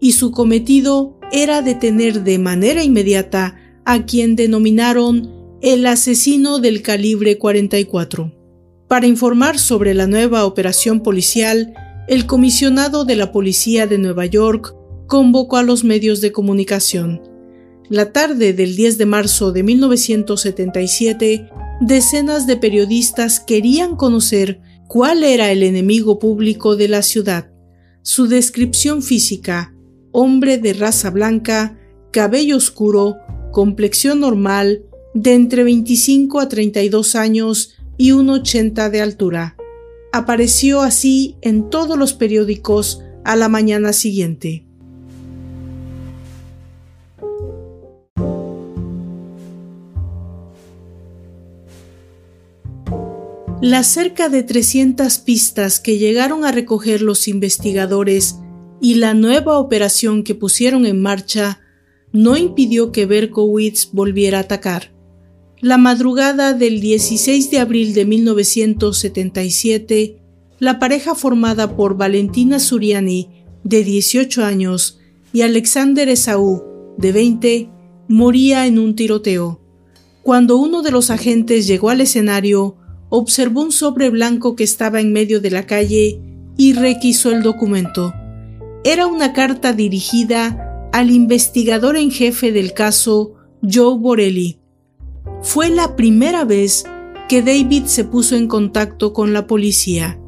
y 0.00 0.12
su 0.12 0.30
cometido 0.30 1.18
era 1.32 1.60
detener 1.60 2.22
de 2.22 2.38
manera 2.38 2.84
inmediata 2.84 3.56
a 3.84 4.04
quien 4.04 4.36
denominaron 4.36 5.37
el 5.60 5.86
asesino 5.86 6.60
del 6.60 6.82
calibre 6.82 7.36
44. 7.36 8.32
Para 8.86 9.08
informar 9.08 9.58
sobre 9.58 9.92
la 9.92 10.06
nueva 10.06 10.44
operación 10.44 11.02
policial, 11.02 11.74
el 12.06 12.26
comisionado 12.26 13.04
de 13.04 13.16
la 13.16 13.32
Policía 13.32 13.88
de 13.88 13.98
Nueva 13.98 14.24
York 14.26 14.74
convocó 15.08 15.56
a 15.56 15.64
los 15.64 15.82
medios 15.82 16.20
de 16.20 16.30
comunicación. 16.30 17.22
La 17.88 18.12
tarde 18.12 18.52
del 18.52 18.76
10 18.76 18.98
de 18.98 19.06
marzo 19.06 19.50
de 19.50 19.64
1977, 19.64 21.48
decenas 21.80 22.46
de 22.46 22.56
periodistas 22.56 23.40
querían 23.40 23.96
conocer 23.96 24.60
cuál 24.86 25.24
era 25.24 25.50
el 25.50 25.64
enemigo 25.64 26.20
público 26.20 26.76
de 26.76 26.86
la 26.86 27.02
ciudad. 27.02 27.50
Su 28.02 28.28
descripción 28.28 29.02
física, 29.02 29.74
hombre 30.12 30.58
de 30.58 30.72
raza 30.72 31.10
blanca, 31.10 31.78
cabello 32.12 32.56
oscuro, 32.56 33.16
complexión 33.50 34.20
normal, 34.20 34.84
de 35.22 35.34
entre 35.34 35.64
25 35.64 36.38
a 36.38 36.48
32 36.48 37.16
años 37.16 37.74
y 37.96 38.12
1,80 38.12 38.88
de 38.88 39.00
altura. 39.00 39.56
Apareció 40.12 40.80
así 40.80 41.34
en 41.40 41.70
todos 41.70 41.98
los 41.98 42.14
periódicos 42.14 43.02
a 43.24 43.34
la 43.34 43.48
mañana 43.48 43.92
siguiente. 43.92 44.64
Las 53.60 53.88
cerca 53.88 54.28
de 54.28 54.44
300 54.44 55.18
pistas 55.18 55.80
que 55.80 55.98
llegaron 55.98 56.44
a 56.44 56.52
recoger 56.52 57.02
los 57.02 57.26
investigadores 57.26 58.36
y 58.80 58.94
la 58.94 59.14
nueva 59.14 59.58
operación 59.58 60.22
que 60.22 60.36
pusieron 60.36 60.86
en 60.86 61.02
marcha 61.02 61.60
no 62.12 62.36
impidió 62.36 62.92
que 62.92 63.04
Berkowitz 63.04 63.90
volviera 63.90 64.38
a 64.38 64.42
atacar. 64.42 64.97
La 65.60 65.76
madrugada 65.76 66.54
del 66.54 66.80
16 66.80 67.50
de 67.50 67.58
abril 67.58 67.92
de 67.92 68.04
1977, 68.04 70.20
la 70.60 70.78
pareja 70.78 71.16
formada 71.16 71.74
por 71.74 71.96
Valentina 71.96 72.60
Suriani, 72.60 73.44
de 73.64 73.82
18 73.82 74.44
años, 74.44 75.00
y 75.32 75.42
Alexander 75.42 76.08
Esaú, 76.08 76.62
de 76.96 77.10
20, 77.10 77.70
moría 78.06 78.68
en 78.68 78.78
un 78.78 78.94
tiroteo. 78.94 79.60
Cuando 80.22 80.58
uno 80.58 80.82
de 80.82 80.92
los 80.92 81.10
agentes 81.10 81.66
llegó 81.66 81.90
al 81.90 82.02
escenario, 82.02 82.76
observó 83.08 83.62
un 83.62 83.72
sobre 83.72 84.10
blanco 84.10 84.54
que 84.54 84.62
estaba 84.62 85.00
en 85.00 85.12
medio 85.12 85.40
de 85.40 85.50
la 85.50 85.66
calle 85.66 86.20
y 86.56 86.74
requisó 86.74 87.32
el 87.32 87.42
documento. 87.42 88.14
Era 88.84 89.08
una 89.08 89.32
carta 89.32 89.72
dirigida 89.72 90.88
al 90.92 91.10
investigador 91.10 91.96
en 91.96 92.12
jefe 92.12 92.52
del 92.52 92.74
caso, 92.74 93.34
Joe 93.60 93.98
Borelli. 93.98 94.57
Fue 95.42 95.70
la 95.70 95.94
primera 95.96 96.44
vez 96.44 96.84
que 97.28 97.42
David 97.42 97.84
se 97.84 98.04
puso 98.04 98.36
en 98.36 98.48
contacto 98.48 99.12
con 99.12 99.32
la 99.32 99.46
policía. 99.46 100.20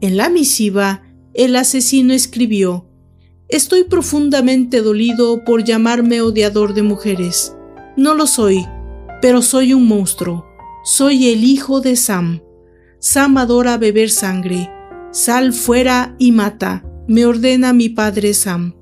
En 0.00 0.16
la 0.16 0.28
misiva, 0.30 1.02
el 1.34 1.56
asesino 1.56 2.14
escribió, 2.14 2.88
Estoy 3.48 3.84
profundamente 3.84 4.80
dolido 4.80 5.44
por 5.44 5.64
llamarme 5.64 6.22
odiador 6.22 6.72
de 6.72 6.82
mujeres. 6.82 7.54
No 7.96 8.14
lo 8.14 8.26
soy, 8.26 8.66
pero 9.20 9.42
soy 9.42 9.74
un 9.74 9.86
monstruo. 9.86 10.46
Soy 10.82 11.28
el 11.28 11.44
hijo 11.44 11.80
de 11.80 11.96
Sam. 11.96 12.40
Sam 13.00 13.36
adora 13.36 13.76
beber 13.76 14.10
sangre. 14.10 14.70
Sal 15.12 15.52
fuera 15.52 16.16
y 16.18 16.32
mata, 16.32 16.84
me 17.06 17.26
ordena 17.26 17.72
mi 17.72 17.90
padre 17.90 18.32
Sam. 18.32 18.74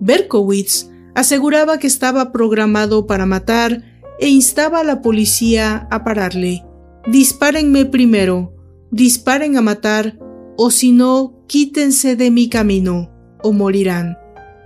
Berkowitz 0.00 0.90
aseguraba 1.14 1.78
que 1.78 1.86
estaba 1.86 2.32
programado 2.32 3.06
para 3.06 3.26
matar 3.26 3.87
e 4.18 4.28
instaba 4.28 4.80
a 4.80 4.84
la 4.84 5.02
policía 5.02 5.86
a 5.90 6.04
pararle. 6.04 6.64
Dispárenme 7.06 7.86
primero, 7.86 8.54
disparen 8.90 9.56
a 9.56 9.62
matar, 9.62 10.18
o 10.56 10.70
si 10.70 10.92
no, 10.92 11.44
quítense 11.46 12.16
de 12.16 12.30
mi 12.30 12.48
camino, 12.48 13.10
o 13.42 13.52
morirán. 13.52 14.18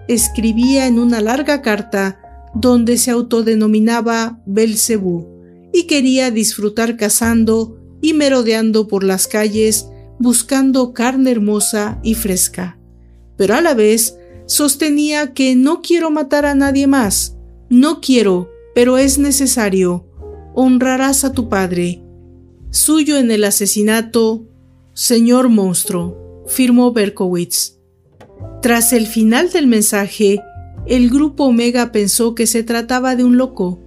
Escribía 0.08 0.86
en 0.86 0.98
una 0.98 1.20
larga 1.20 1.62
carta 1.62 2.20
donde 2.54 2.98
se 2.98 3.10
autodenominaba 3.10 4.40
Belcebú 4.46 5.28
y 5.72 5.86
quería 5.86 6.30
disfrutar 6.30 6.96
cazando 6.96 7.78
y 8.00 8.14
merodeando 8.14 8.88
por 8.88 9.04
las 9.04 9.26
calles 9.26 9.88
buscando 10.22 10.92
carne 10.92 11.32
hermosa 11.32 11.98
y 12.04 12.14
fresca. 12.14 12.78
Pero 13.36 13.54
a 13.54 13.60
la 13.60 13.74
vez 13.74 14.18
sostenía 14.46 15.32
que 15.34 15.56
no 15.56 15.82
quiero 15.82 16.10
matar 16.10 16.46
a 16.46 16.54
nadie 16.54 16.86
más, 16.86 17.36
no 17.68 18.00
quiero, 18.00 18.51
pero 18.74 18.98
es 18.98 19.18
necesario. 19.18 20.06
Honrarás 20.54 21.24
a 21.24 21.32
tu 21.32 21.48
padre. 21.48 22.02
Suyo 22.70 23.16
en 23.16 23.30
el 23.30 23.44
asesinato, 23.44 24.46
señor 24.94 25.48
monstruo, 25.48 26.44
firmó 26.46 26.92
Berkowitz. 26.92 27.78
Tras 28.62 28.92
el 28.92 29.06
final 29.06 29.50
del 29.50 29.66
mensaje, 29.66 30.40
el 30.86 31.10
grupo 31.10 31.44
Omega 31.44 31.92
pensó 31.92 32.34
que 32.34 32.46
se 32.46 32.62
trataba 32.62 33.16
de 33.16 33.24
un 33.24 33.36
loco, 33.36 33.80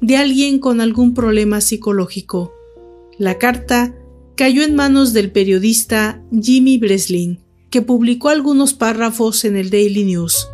de 0.00 0.16
alguien 0.16 0.58
con 0.58 0.80
algún 0.80 1.14
problema 1.14 1.60
psicológico. 1.60 2.52
La 3.18 3.38
carta 3.38 3.94
cayó 4.36 4.62
en 4.62 4.74
manos 4.74 5.12
del 5.12 5.30
periodista 5.30 6.22
Jimmy 6.32 6.78
Breslin, 6.78 7.40
que 7.70 7.82
publicó 7.82 8.28
algunos 8.28 8.74
párrafos 8.74 9.44
en 9.44 9.56
el 9.56 9.70
Daily 9.70 10.04
News. 10.04 10.48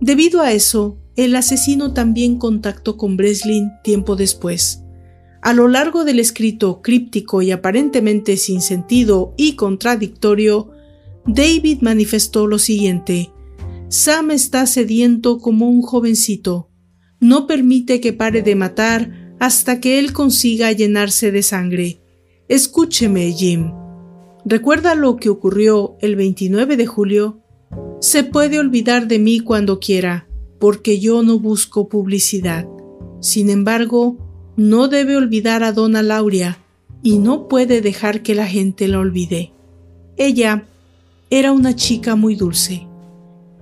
Debido 0.00 0.42
a 0.42 0.52
eso, 0.52 0.98
el 1.16 1.34
asesino 1.36 1.92
también 1.92 2.38
contactó 2.38 2.96
con 2.96 3.16
Breslin 3.16 3.70
tiempo 3.82 4.16
después. 4.16 4.82
A 5.42 5.52
lo 5.52 5.68
largo 5.68 6.04
del 6.04 6.20
escrito 6.20 6.82
críptico 6.82 7.42
y 7.42 7.50
aparentemente 7.50 8.36
sin 8.36 8.60
sentido 8.60 9.34
y 9.36 9.56
contradictorio, 9.56 10.70
David 11.26 11.78
manifestó 11.82 12.46
lo 12.46 12.58
siguiente. 12.58 13.30
Sam 13.88 14.30
está 14.30 14.66
sediento 14.66 15.38
como 15.38 15.68
un 15.68 15.82
jovencito 15.82 16.68
no 17.22 17.46
permite 17.46 18.00
que 18.00 18.12
pare 18.12 18.42
de 18.42 18.56
matar 18.56 19.36
hasta 19.38 19.78
que 19.78 20.00
él 20.00 20.12
consiga 20.12 20.72
llenarse 20.72 21.30
de 21.30 21.44
sangre. 21.44 22.02
Escúcheme, 22.48 23.30
Jim. 23.30 23.70
¿Recuerda 24.44 24.96
lo 24.96 25.16
que 25.16 25.28
ocurrió 25.28 25.96
el 26.00 26.16
29 26.16 26.76
de 26.76 26.86
julio? 26.86 27.40
Se 28.00 28.24
puede 28.24 28.58
olvidar 28.58 29.06
de 29.06 29.20
mí 29.20 29.38
cuando 29.38 29.78
quiera, 29.78 30.28
porque 30.62 31.00
yo 31.00 31.24
no 31.24 31.40
busco 31.40 31.88
publicidad. 31.88 32.68
Sin 33.20 33.50
embargo, 33.50 34.16
no 34.56 34.86
debe 34.86 35.16
olvidar 35.16 35.64
a 35.64 35.72
Donna 35.72 36.02
Lauria 36.02 36.60
y 37.02 37.18
no 37.18 37.48
puede 37.48 37.80
dejar 37.80 38.22
que 38.22 38.36
la 38.36 38.46
gente 38.46 38.86
la 38.86 39.00
olvide. 39.00 39.50
Ella 40.16 40.68
era 41.30 41.50
una 41.50 41.74
chica 41.74 42.14
muy 42.14 42.36
dulce 42.36 42.86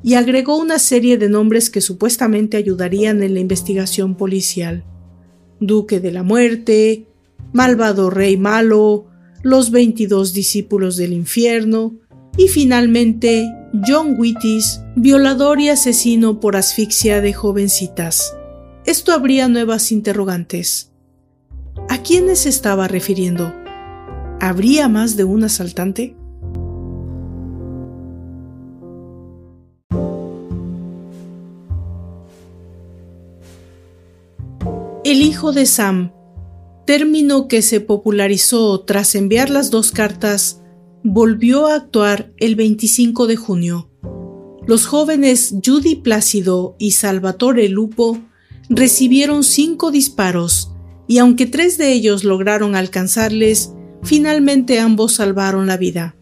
y 0.02 0.12
agregó 0.12 0.58
una 0.58 0.78
serie 0.78 1.16
de 1.16 1.30
nombres 1.30 1.70
que 1.70 1.80
supuestamente 1.80 2.58
ayudarían 2.58 3.22
en 3.22 3.32
la 3.32 3.40
investigación 3.40 4.14
policial. 4.14 4.84
Duque 5.58 6.00
de 6.00 6.12
la 6.12 6.22
Muerte, 6.22 7.06
Malvado 7.54 8.10
Rey 8.10 8.36
Malo, 8.36 9.06
los 9.42 9.70
22 9.70 10.34
discípulos 10.34 10.98
del 10.98 11.14
infierno 11.14 11.94
y 12.36 12.48
finalmente 12.48 13.46
John 13.86 14.16
Wittis, 14.18 14.80
violador 14.96 15.60
y 15.60 15.68
asesino 15.68 16.40
por 16.40 16.56
asfixia 16.56 17.20
de 17.20 17.32
jovencitas. 17.32 18.36
Esto 18.84 19.12
habría 19.12 19.48
nuevas 19.48 19.92
interrogantes. 19.92 20.90
¿A 21.88 22.02
quiénes 22.02 22.46
estaba 22.46 22.88
refiriendo? 22.88 23.52
¿Habría 24.40 24.88
más 24.88 25.16
de 25.16 25.24
un 25.24 25.44
asaltante? 25.44 26.16
El 35.04 35.22
hijo 35.22 35.52
de 35.52 35.66
Sam, 35.66 36.12
término 36.86 37.48
que 37.48 37.62
se 37.62 37.80
popularizó 37.80 38.80
tras 38.80 39.14
enviar 39.14 39.50
las 39.50 39.70
dos 39.70 39.92
cartas, 39.92 40.59
volvió 41.02 41.66
a 41.66 41.76
actuar 41.76 42.32
el 42.36 42.56
25 42.56 43.26
de 43.26 43.36
junio. 43.36 43.90
Los 44.66 44.86
jóvenes 44.86 45.54
Judy 45.64 45.96
Plácido 45.96 46.76
y 46.78 46.92
Salvatore 46.92 47.68
Lupo 47.68 48.18
recibieron 48.68 49.42
cinco 49.42 49.90
disparos 49.90 50.72
y 51.08 51.18
aunque 51.18 51.46
tres 51.46 51.78
de 51.78 51.92
ellos 51.92 52.22
lograron 52.22 52.76
alcanzarles, 52.76 53.72
finalmente 54.02 54.78
ambos 54.78 55.14
salvaron 55.14 55.66
la 55.66 55.76
vida. 55.76 56.14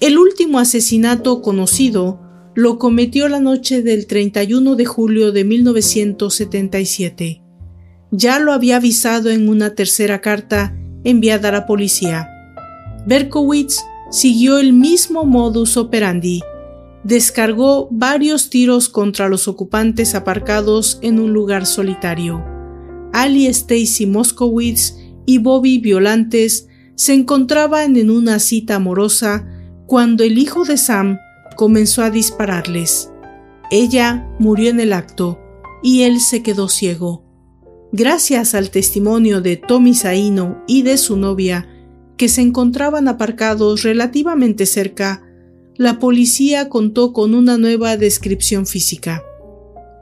El 0.00 0.16
último 0.16 0.60
asesinato 0.60 1.42
conocido 1.42 2.20
lo 2.54 2.78
cometió 2.78 3.28
la 3.28 3.40
noche 3.40 3.82
del 3.82 4.06
31 4.06 4.76
de 4.76 4.84
julio 4.86 5.32
de 5.32 5.44
1977. 5.44 7.42
Ya 8.10 8.38
lo 8.38 8.52
había 8.52 8.76
avisado 8.76 9.28
en 9.30 9.48
una 9.48 9.74
tercera 9.74 10.20
carta 10.20 10.74
enviada 11.04 11.50
a 11.50 11.52
la 11.52 11.66
policía. 11.66 12.37
Berkowitz 13.08 13.86
siguió 14.10 14.58
el 14.58 14.74
mismo 14.74 15.24
modus 15.24 15.78
operandi. 15.78 16.42
Descargó 17.04 17.88
varios 17.90 18.50
tiros 18.50 18.90
contra 18.90 19.30
los 19.30 19.48
ocupantes 19.48 20.14
aparcados 20.14 20.98
en 21.00 21.18
un 21.18 21.32
lugar 21.32 21.64
solitario. 21.64 22.44
Ali 23.14 23.46
Stacy 23.46 24.04
Moskowitz 24.04 24.94
y 25.24 25.38
Bobby 25.38 25.78
Violantes 25.78 26.68
se 26.96 27.14
encontraban 27.14 27.96
en 27.96 28.10
una 28.10 28.38
cita 28.40 28.74
amorosa 28.74 29.48
cuando 29.86 30.22
el 30.22 30.36
hijo 30.36 30.66
de 30.66 30.76
Sam 30.76 31.16
comenzó 31.56 32.02
a 32.02 32.10
dispararles. 32.10 33.10
Ella 33.70 34.28
murió 34.38 34.68
en 34.68 34.80
el 34.80 34.92
acto 34.92 35.40
y 35.82 36.02
él 36.02 36.20
se 36.20 36.42
quedó 36.42 36.68
ciego. 36.68 37.24
Gracias 37.90 38.54
al 38.54 38.68
testimonio 38.68 39.40
de 39.40 39.56
Tommy 39.56 39.94
Saino 39.94 40.62
y 40.66 40.82
de 40.82 40.98
su 40.98 41.16
novia, 41.16 41.66
que 42.18 42.28
se 42.28 42.42
encontraban 42.42 43.08
aparcados 43.08 43.84
relativamente 43.84 44.66
cerca, 44.66 45.22
la 45.76 46.00
policía 46.00 46.68
contó 46.68 47.12
con 47.12 47.34
una 47.34 47.56
nueva 47.56 47.96
descripción 47.96 48.66
física. 48.66 49.22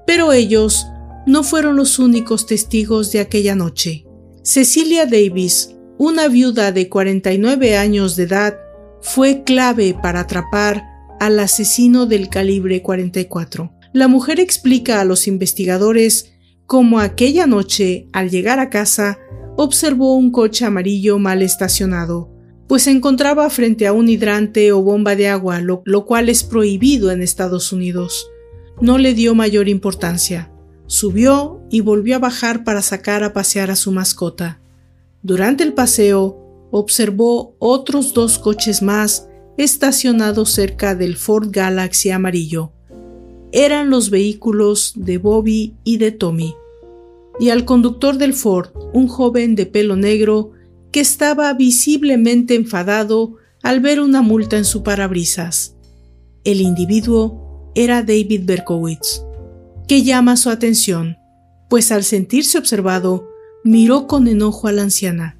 Pero 0.07 0.33
ellos 0.33 0.87
no 1.27 1.45
fueron 1.45 1.77
los 1.77 1.99
únicos 1.99 2.47
testigos 2.47 3.13
de 3.13 3.21
aquella 3.21 3.55
noche. 3.55 4.07
Cecilia 4.43 5.05
Davis, 5.05 5.75
una 5.99 6.29
viuda 6.29 6.73
de 6.73 6.89
49 6.89 7.77
años 7.77 8.17
de 8.17 8.23
edad, 8.23 8.59
fue 9.03 9.45
clave 9.45 9.95
para 10.03 10.21
atrapar 10.21 10.83
al 11.21 11.39
asesino 11.39 12.07
del 12.07 12.29
calibre 12.29 12.81
44. 12.83 13.73
La 13.93 14.09
mujer 14.09 14.41
explica 14.41 15.01
a 15.01 15.05
los 15.05 15.27
investigadores 15.27 16.33
cómo 16.65 16.99
aquella 16.99 17.47
noche, 17.47 18.09
al 18.13 18.31
llegar 18.31 18.59
a 18.59 18.71
casa, 18.71 19.19
observó 19.57 20.15
un 20.17 20.31
coche 20.31 20.65
amarillo 20.65 21.19
mal 21.19 21.43
estacionado, 21.43 22.31
pues 22.69 22.83
se 22.83 22.91
encontraba 22.91 23.49
frente 23.51 23.87
a 23.87 23.93
un 23.93 24.09
hidrante 24.09 24.73
o 24.73 24.83
bomba 24.83 25.17
de 25.17 25.29
agua, 25.29 25.61
lo, 25.61 25.83
lo, 25.85 26.05
cual 26.05 26.29
es 26.29 26.45
prohibido 26.45 27.11
en 27.11 27.23
Estados 27.23 27.73
Unidos. 27.73 28.29
No 28.81 28.99
le 28.99 29.15
dio 29.15 29.35
mayor 29.35 29.69
importancia. 29.69 30.51
Subió 30.87 31.61
y 31.71 31.81
volvió 31.81 32.17
a 32.17 32.21
bajar 32.21 32.65
para 32.65 32.83
sacar 32.83 33.25
a 33.25 33.33
pasear 33.33 33.71
a 33.71 33.77
su 33.77 33.93
mascota. 33.93 34.61
Durante 35.23 35.65
el 35.65 35.73
paseo, 35.73 36.69
observó 36.71 37.57
otros 37.59 38.15
dos 38.15 38.39
coches 38.39 38.83
más 38.83 39.29
estacionados 39.57 40.51
cerca 40.51 40.95
del 40.95 41.17
Ford 41.17 41.49
Galaxy 41.51 42.11
amarillo 42.11 42.73
eran 43.53 43.89
los 43.89 44.11
vehículos 44.11 44.93
de 44.97 45.19
Bobby 45.19 45.77
y 45.83 45.97
de 45.99 46.13
Tommy, 46.13 46.55
y 47.39 47.51
al 47.51 47.65
conductor 47.65 48.19
del 48.19 48.35
Ford, 48.35 48.71
un 48.93 49.09
joven 49.09 49.55
de 49.55 49.67
pelo 49.67 49.97
negro 49.97 50.53
que 50.91 51.01
estaba 51.01 51.53
visiblemente 51.53 52.55
enfadado 52.55 53.37
al 53.63 53.81
ver 53.81 54.01
una 54.01 54.23
multa 54.23 54.57
en 54.57 54.65
su 54.65 54.83
parabrisas. 54.83 55.77
El 56.45 56.61
individuo 56.61 57.73
era 57.75 58.03
David 58.03 58.43
Berkowitz, 58.45 59.23
que 59.89 60.03
llama 60.03 60.37
su 60.37 60.51
atención, 60.51 61.17
pues 61.69 61.93
al 61.93 62.05
sentirse 62.05 62.59
observado, 62.59 63.29
miró 63.65 64.07
con 64.07 64.29
enojo 64.29 64.69
a 64.69 64.73
la 64.73 64.83
anciana. 64.83 65.39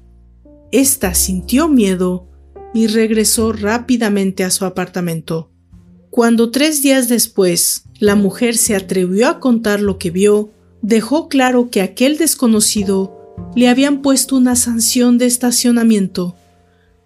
Esta 0.71 1.13
sintió 1.13 1.67
miedo 1.69 2.27
y 2.73 2.87
regresó 2.87 3.53
rápidamente 3.53 4.43
a 4.43 4.51
su 4.51 4.65
apartamento. 4.65 5.49
Cuando 6.09 6.51
tres 6.51 6.81
días 6.81 7.09
después 7.09 7.83
la 7.99 8.15
mujer 8.15 8.57
se 8.57 8.75
atrevió 8.75 9.29
a 9.29 9.39
contar 9.39 9.81
lo 9.81 9.97
que 9.97 10.11
vio, 10.11 10.51
dejó 10.81 11.27
claro 11.29 11.69
que 11.69 11.81
aquel 11.81 12.17
desconocido 12.17 13.35
le 13.55 13.69
habían 13.69 14.01
puesto 14.01 14.35
una 14.35 14.55
sanción 14.55 15.17
de 15.17 15.25
estacionamiento. 15.25 16.35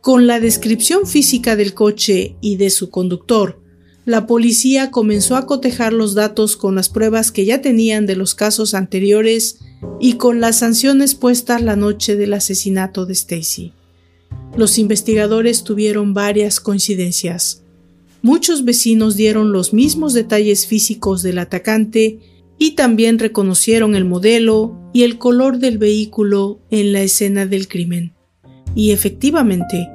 Con 0.01 0.27
la 0.27 0.39
descripción 0.39 1.05
física 1.05 1.55
del 1.55 1.73
coche 1.73 2.35
y 2.41 2.55
de 2.57 2.69
su 2.69 2.89
conductor, 2.89 3.59
la 4.05 4.25
policía 4.25 4.89
comenzó 4.89 5.35
a 5.35 5.45
cotejar 5.45 5.93
los 5.93 6.15
datos 6.15 6.57
con 6.57 6.73
las 6.73 6.89
pruebas 6.89 7.31
que 7.31 7.45
ya 7.45 7.61
tenían 7.61 8.07
de 8.07 8.15
los 8.15 8.33
casos 8.33 8.73
anteriores 8.73 9.59
y 9.99 10.13
con 10.13 10.41
las 10.41 10.57
sanciones 10.57 11.13
puestas 11.13 11.61
la 11.61 11.75
noche 11.75 12.15
del 12.15 12.33
asesinato 12.33 13.05
de 13.05 13.13
Stacy. 13.13 13.73
Los 14.57 14.79
investigadores 14.79 15.63
tuvieron 15.63 16.13
varias 16.13 16.59
coincidencias. 16.59 17.61
Muchos 18.23 18.65
vecinos 18.65 19.15
dieron 19.15 19.51
los 19.51 19.73
mismos 19.73 20.13
detalles 20.13 20.67
físicos 20.67 21.21
del 21.21 21.37
atacante 21.37 22.19
y 22.61 22.75
también 22.75 23.17
reconocieron 23.17 23.95
el 23.95 24.05
modelo 24.05 24.77
y 24.93 25.01
el 25.01 25.17
color 25.17 25.57
del 25.57 25.79
vehículo 25.79 26.59
en 26.69 26.93
la 26.93 27.01
escena 27.01 27.47
del 27.47 27.67
crimen. 27.67 28.13
Y 28.75 28.91
efectivamente, 28.91 29.89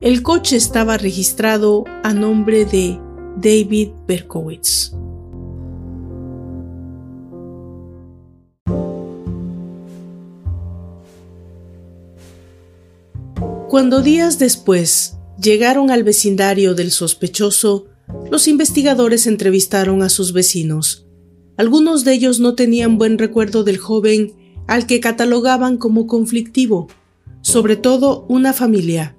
El 0.00 0.22
coche 0.22 0.54
estaba 0.54 0.96
registrado 0.96 1.82
a 2.04 2.14
nombre 2.14 2.64
de 2.64 3.00
David 3.36 3.88
Berkowitz. 4.06 4.92
Cuando 13.68 14.00
días 14.00 14.38
después 14.38 15.18
llegaron 15.38 15.90
al 15.90 16.02
vecindario 16.02 16.74
del 16.74 16.90
sospechoso, 16.90 17.84
los 18.30 18.48
investigadores 18.48 19.26
entrevistaron 19.26 20.02
a 20.02 20.08
sus 20.08 20.32
vecinos. 20.32 21.06
Algunos 21.58 22.02
de 22.04 22.14
ellos 22.14 22.40
no 22.40 22.54
tenían 22.54 22.96
buen 22.96 23.18
recuerdo 23.18 23.64
del 23.64 23.76
joven 23.76 24.32
al 24.66 24.86
que 24.86 25.00
catalogaban 25.00 25.76
como 25.76 26.06
conflictivo, 26.06 26.88
sobre 27.42 27.76
todo 27.76 28.24
una 28.30 28.54
familia. 28.54 29.18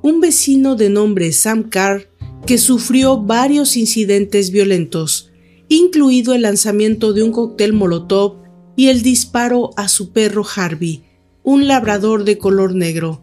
Un 0.00 0.22
vecino 0.22 0.74
de 0.74 0.88
nombre 0.88 1.30
Sam 1.32 1.68
Carr 1.68 2.08
que 2.46 2.56
sufrió 2.56 3.20
varios 3.20 3.76
incidentes 3.76 4.52
violentos, 4.52 5.30
incluido 5.68 6.32
el 6.32 6.42
lanzamiento 6.42 7.12
de 7.12 7.24
un 7.24 7.32
cóctel 7.32 7.74
Molotov 7.74 8.36
y 8.74 8.88
el 8.88 9.02
disparo 9.02 9.68
a 9.76 9.88
su 9.88 10.12
perro 10.12 10.46
Harvey, 10.56 11.04
un 11.42 11.68
labrador 11.68 12.24
de 12.24 12.38
color 12.38 12.74
negro. 12.74 13.21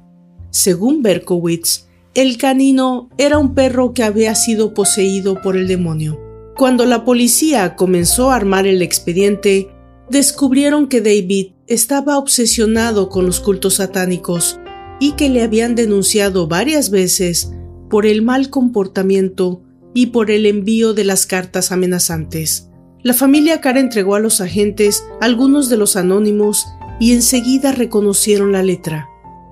Según 0.51 1.03
Berkowitz, 1.03 1.85
el 2.15 2.37
canino 2.37 3.09
era 3.17 3.37
un 3.37 3.53
perro 3.53 3.93
que 3.93 4.03
había 4.03 4.33
sido 4.33 4.73
poseído 4.73 5.41
por 5.41 5.55
el 5.55 5.67
demonio. 5.67 6.19
Cuando 6.57 6.85
la 6.85 7.05
policía 7.05 7.75
comenzó 7.75 8.31
a 8.31 8.35
armar 8.35 8.65
el 8.65 8.81
expediente, 8.81 9.69
descubrieron 10.09 10.87
que 10.87 11.01
David 11.01 11.51
estaba 11.67 12.17
obsesionado 12.17 13.09
con 13.09 13.27
los 13.27 13.39
cultos 13.39 13.75
satánicos 13.75 14.59
y 14.99 15.11
que 15.13 15.29
le 15.29 15.43
habían 15.43 15.75
denunciado 15.75 16.47
varias 16.47 16.89
veces 16.89 17.51
por 17.89 18.07
el 18.07 18.23
mal 18.23 18.49
comportamiento 18.49 19.61
y 19.93 20.07
por 20.07 20.31
el 20.31 20.47
envío 20.47 20.93
de 20.93 21.03
las 21.03 21.27
cartas 21.27 21.71
amenazantes. 21.71 22.69
La 23.03 23.13
familia 23.13 23.61
Cara 23.61 23.79
entregó 23.79 24.15
a 24.15 24.19
los 24.19 24.41
agentes 24.41 25.05
algunos 25.21 25.69
de 25.69 25.77
los 25.77 25.95
anónimos 25.95 26.65
y 26.99 27.13
enseguida 27.13 27.71
reconocieron 27.71 28.51
la 28.51 28.63
letra 28.63 29.07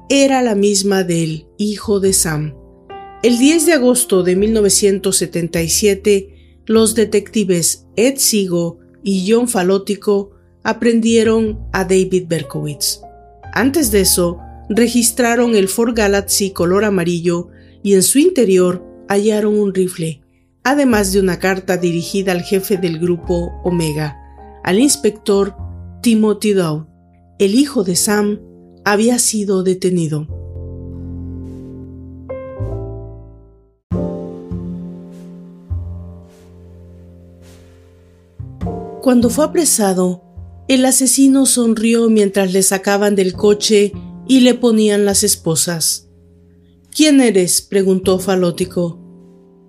era 0.10 0.42
la 0.42 0.56
misma 0.56 1.04
del 1.04 1.48
hijo 1.58 2.00
de 2.00 2.14
Sam. 2.14 2.56
El 3.24 3.40
10 3.40 3.66
de 3.66 3.74
agosto 3.74 4.24
de 4.24 4.38
1977, 4.38 6.62
los 6.66 6.96
detectives 6.96 7.88
Ed 7.98 8.16
Sigo 8.18 8.80
y 9.04 9.30
John 9.30 9.50
Falótico 9.50 10.32
aprendieron 10.64 11.60
a 11.74 11.84
David 11.84 12.26
Berkowitz. 12.28 13.02
Antes 13.54 13.92
de 13.92 14.02
eso, 14.02 14.40
registraron 14.70 15.56
el 15.56 15.68
Ford 15.68 15.94
Galaxy 15.94 16.52
color 16.52 16.86
amarillo 16.86 17.50
y 17.84 17.96
en 17.96 18.04
su 18.04 18.20
interior 18.20 18.86
hallaron 19.10 19.60
un 19.60 19.74
rifle, 19.74 20.22
además 20.64 21.12
de 21.12 21.20
una 21.20 21.40
carta 21.40 21.76
dirigida 21.76 22.32
al 22.32 22.44
jefe 22.44 22.78
del 22.78 23.00
grupo 23.00 23.52
Omega, 23.64 24.16
al 24.64 24.80
inspector 24.80 25.54
Timothy 26.02 26.54
Dow, 26.54 26.88
el 27.40 27.56
hijo 27.56 27.84
de 27.84 27.96
Sam 27.96 28.40
había 28.90 29.20
sido 29.20 29.64
detenido. 29.64 30.28
Cuando 39.02 39.30
fue 39.30 39.44
apresado, 39.44 40.24
el 40.70 40.86
asesino 40.86 41.46
sonrió 41.46 42.10
mientras 42.10 42.54
le 42.54 42.64
sacaban 42.64 43.16
del 43.16 43.34
coche 43.34 43.92
y 44.26 44.40
le 44.40 44.54
ponían 44.54 45.04
las 45.04 45.24
esposas. 45.24 46.08
¿Quién 46.96 47.20
eres? 47.20 47.62
preguntó 47.62 48.20
Falótico. 48.20 49.00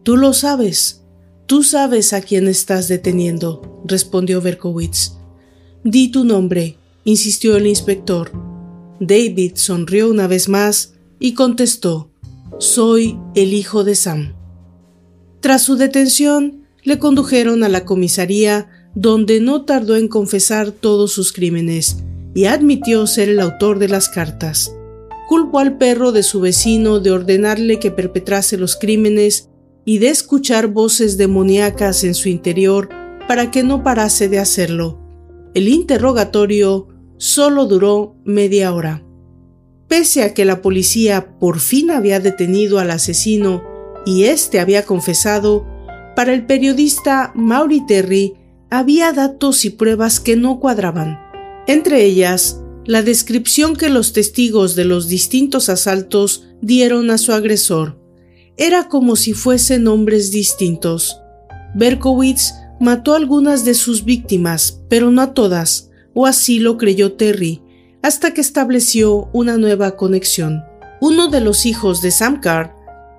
Tú 0.04 0.16
lo 0.16 0.32
sabes. 0.32 1.02
Tú 1.46 1.64
sabes 1.64 2.12
a 2.12 2.20
quién 2.20 2.46
estás 2.46 2.86
deteniendo, 2.86 3.82
respondió 3.84 4.40
Berkowitz. 4.40 5.14
Di 5.82 6.12
tu 6.12 6.24
nombre, 6.24 6.76
insistió 7.02 7.56
el 7.56 7.66
inspector. 7.66 8.47
David 9.00 9.52
sonrió 9.54 10.10
una 10.10 10.26
vez 10.26 10.48
más 10.48 10.94
y 11.20 11.34
contestó, 11.34 12.10
Soy 12.58 13.18
el 13.34 13.54
hijo 13.54 13.84
de 13.84 13.94
Sam. 13.94 14.34
Tras 15.40 15.62
su 15.62 15.76
detención, 15.76 16.64
le 16.82 16.98
condujeron 16.98 17.62
a 17.62 17.68
la 17.68 17.84
comisaría 17.84 18.68
donde 18.94 19.40
no 19.40 19.64
tardó 19.64 19.96
en 19.96 20.08
confesar 20.08 20.72
todos 20.72 21.12
sus 21.12 21.32
crímenes 21.32 22.02
y 22.34 22.46
admitió 22.46 23.06
ser 23.06 23.28
el 23.28 23.40
autor 23.40 23.78
de 23.78 23.88
las 23.88 24.08
cartas. 24.08 24.74
Culpó 25.28 25.60
al 25.60 25.76
perro 25.78 26.10
de 26.10 26.22
su 26.22 26.40
vecino 26.40 26.98
de 26.98 27.10
ordenarle 27.12 27.78
que 27.78 27.90
perpetrase 27.90 28.56
los 28.56 28.76
crímenes 28.76 29.50
y 29.84 29.98
de 29.98 30.08
escuchar 30.08 30.68
voces 30.68 31.16
demoníacas 31.16 32.02
en 32.02 32.14
su 32.14 32.28
interior 32.28 32.88
para 33.28 33.50
que 33.50 33.62
no 33.62 33.84
parase 33.84 34.28
de 34.28 34.38
hacerlo. 34.38 34.98
El 35.54 35.68
interrogatorio 35.68 36.88
solo 37.18 37.66
duró 37.66 38.16
media 38.24 38.72
hora. 38.72 39.04
Pese 39.88 40.22
a 40.22 40.34
que 40.34 40.44
la 40.44 40.62
policía 40.62 41.38
por 41.38 41.60
fin 41.60 41.90
había 41.90 42.20
detenido 42.20 42.78
al 42.78 42.90
asesino 42.90 43.62
y 44.06 44.24
éste 44.24 44.60
había 44.60 44.84
confesado, 44.84 45.66
para 46.16 46.32
el 46.32 46.46
periodista 46.46 47.32
Maury 47.34 47.86
Terry 47.86 48.34
había 48.70 49.12
datos 49.12 49.64
y 49.64 49.70
pruebas 49.70 50.20
que 50.20 50.36
no 50.36 50.60
cuadraban. 50.60 51.18
Entre 51.66 52.04
ellas, 52.04 52.60
la 52.84 53.02
descripción 53.02 53.76
que 53.76 53.88
los 53.88 54.12
testigos 54.12 54.74
de 54.74 54.84
los 54.84 55.08
distintos 55.08 55.68
asaltos 55.68 56.46
dieron 56.62 57.10
a 57.10 57.18
su 57.18 57.32
agresor. 57.32 57.98
Era 58.56 58.88
como 58.88 59.14
si 59.14 59.34
fuesen 59.34 59.86
hombres 59.86 60.30
distintos. 60.30 61.20
Berkowitz 61.74 62.54
mató 62.80 63.12
a 63.12 63.16
algunas 63.16 63.64
de 63.64 63.74
sus 63.74 64.04
víctimas, 64.04 64.80
pero 64.88 65.10
no 65.10 65.22
a 65.22 65.34
todas, 65.34 65.87
o 66.20 66.26
así 66.26 66.58
lo 66.58 66.78
creyó 66.78 67.12
Terry, 67.12 67.62
hasta 68.02 68.34
que 68.34 68.40
estableció 68.40 69.30
una 69.32 69.56
nueva 69.56 69.94
conexión. 69.94 70.64
Uno 71.00 71.28
de 71.28 71.40
los 71.40 71.64
hijos 71.64 72.02
de 72.02 72.10
Sam 72.10 72.40
Carr, 72.40 72.74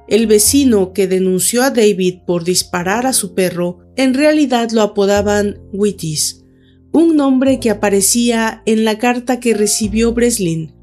el 0.10 0.28
vecino 0.28 0.92
que 0.92 1.08
denunció 1.08 1.64
a 1.64 1.70
David 1.70 2.16
por 2.28 2.44
disparar 2.44 3.06
a 3.06 3.14
su 3.14 3.34
perro, 3.34 3.80
en 3.96 4.14
realidad 4.14 4.72
lo 4.72 4.82
apodaban 4.82 5.62
Wittis, 5.72 6.44
un 6.92 7.16
nombre 7.16 7.62
que 7.62 7.70
aparecía 7.70 8.64
en 8.66 8.84
la 8.84 8.98
carta 8.98 9.40
que 9.40 9.54
recibió 9.54 10.12
Breslin. 10.12 10.74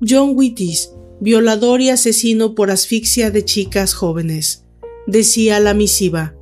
John 0.00 0.32
Wittis, 0.34 0.94
violador 1.20 1.82
y 1.82 1.90
asesino 1.90 2.54
por 2.54 2.70
asfixia 2.70 3.30
de 3.30 3.44
chicas 3.44 3.92
jóvenes, 3.92 4.64
decía 5.06 5.60
la 5.60 5.74
misiva. 5.74 6.34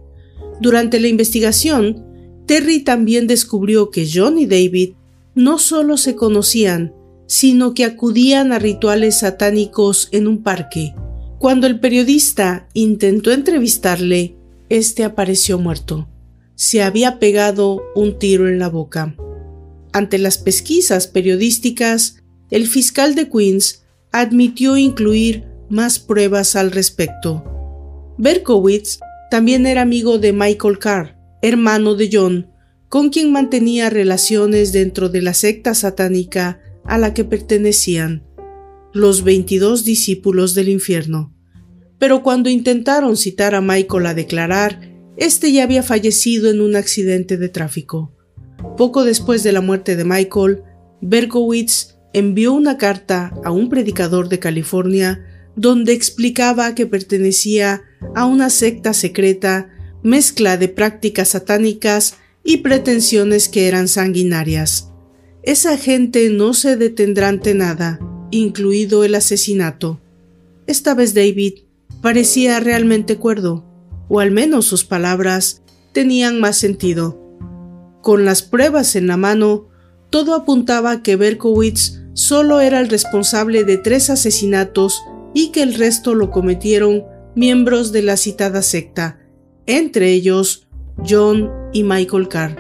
Durante 0.61 1.01
la 1.01 1.09
investigación, 1.09 2.05
Terry 2.47 2.85
también 2.85 3.27
descubrió 3.27 3.91
que 3.91 4.09
John 4.09 4.39
y 4.39 4.47
David 4.47 4.93
no 5.37 5.59
solo 5.59 5.99
se 5.99 6.17
conocían, 6.17 6.95
sino 7.27 7.75
que 7.75 7.85
acudían 7.85 8.53
a 8.53 8.59
rituales 8.59 9.21
satánicos 9.21 10.09
en 10.11 10.27
un 10.27 10.43
parque. 10.43 10.95
Cuando 11.39 11.67
el 11.67 11.79
periodista 11.79 12.69
intentó 12.73 13.31
entrevistarle, 13.31 14.39
este 14.71 15.05
apareció 15.05 15.59
muerto. 15.59 16.09
Se 16.55 16.83
había 16.83 17.19
pegado 17.19 17.83
un 17.95 18.19
tiro 18.19 18.49
en 18.49 18.59
la 18.59 18.71
boca. 18.71 19.15
Ante 19.93 20.17
las 20.17 20.39
pesquisas 20.39 21.07
periodísticas, 21.07 22.23
el 22.51 22.67
fiscal 22.67 23.15
de 23.15 23.29
Queens 23.29 23.85
admitió 24.13 24.79
incluir 24.79 25.45
más 25.69 25.99
pruebas 25.99 26.57
al 26.57 26.73
respecto. 26.73 27.45
Berkowitz 28.17 29.01
también 29.31 29.67
era 29.67 29.83
amigo 29.83 30.19
de 30.19 30.33
Michael 30.33 30.79
Carr, 30.79 31.19
hermano 31.43 31.95
de 31.95 32.09
John, 32.11 32.56
con 32.97 33.11
quien 33.11 33.31
mantenía 33.31 33.91
relaciones 33.91 34.73
dentro 34.73 35.11
de 35.11 35.21
la 35.21 35.35
secta 35.35 35.75
satánica 35.75 36.63
a 36.83 36.97
la 36.97 37.13
que 37.13 37.25
pertenecían, 37.25 38.25
los 38.95 39.23
22 39.23 39.85
discípulos 39.85 40.55
del 40.55 40.71
infierno. 40.71 41.35
Pero 41.99 42.23
cuando 42.23 42.49
intentaron 42.49 43.19
citar 43.19 43.55
a 43.55 43.61
Michael 43.61 44.07
a 44.07 44.15
declarar, 44.15 44.81
este 45.19 45.53
ya 45.53 45.65
había 45.65 45.83
fallecido 45.83 46.51
en 46.51 46.63
un 46.63 46.75
accidente 46.75 47.37
de 47.37 47.51
tráfico. 47.51 48.15
Poco 48.79 49.05
después 49.05 49.43
de 49.43 49.53
la 49.53 49.61
muerte 49.61 49.95
de 49.95 50.05
Michael, 50.07 50.63
Berkowitz 51.03 51.99
envió 52.15 52.55
una 52.55 52.79
carta 52.79 53.35
a 53.45 53.51
un 53.51 53.69
predicador 53.69 54.31
de 54.31 54.39
California 54.39 55.23
donde 55.55 55.93
explicaba 55.93 56.75
que 56.75 56.87
pertenecía 56.87 57.83
a 58.15 58.25
una 58.25 58.49
secta 58.49 58.95
secreta, 58.95 59.69
mezcla 60.03 60.57
de 60.57 60.69
prácticas 60.69 61.29
satánicas 61.29 62.17
y 62.47 62.59
pretensiones 62.59 63.49
que 63.49 63.67
eran 63.67 63.89
sanguinarias. 63.89 64.93
Esa 65.43 65.77
gente 65.77 66.31
no 66.31 66.55
se 66.55 66.77
detendrá 66.77 67.29
ante 67.29 67.55
nada, 67.55 67.99
incluido 68.31 69.05
el 69.05 69.17
asesinato. 69.17 70.01
Esta 70.67 70.95
vez 70.95 71.13
David 71.13 71.65
parecía 72.01 72.61
realmente 72.61 73.17
cuerdo, 73.17 73.65
o 74.09 74.21
al 74.21 74.31
menos 74.31 74.67
sus 74.67 74.85
palabras 74.85 75.63
tenían 75.93 76.41
más 76.41 76.57
sentido. 76.57 77.21
Con 78.01 78.25
las 78.25 78.43
pruebas 78.43 78.95
en 78.95 79.09
la 79.09 79.17
mano, 79.17 79.69
todo 80.11 80.35
apuntaba 80.35 80.93
a 80.93 81.03
que 81.03 81.17
Berkowitz 81.17 82.01
solo 82.15 82.61
era 82.61 82.79
el 82.79 82.89
responsable 82.89 83.65
de 83.65 83.77
tres 83.77 84.09
asesinatos 84.09 85.03
y 85.35 85.51
que 85.51 85.63
el 85.63 85.75
resto 85.75 86.15
lo 86.15 86.31
cometieron 86.31 87.05
miembros 87.35 87.91
de 87.91 88.03
la 88.03 88.17
citada 88.17 88.63
secta, 88.63 89.19
entre 89.67 90.13
ellos 90.13 90.66
John 91.05 91.51
y 91.73 91.83
Michael 91.83 92.29
Carr. 92.29 92.57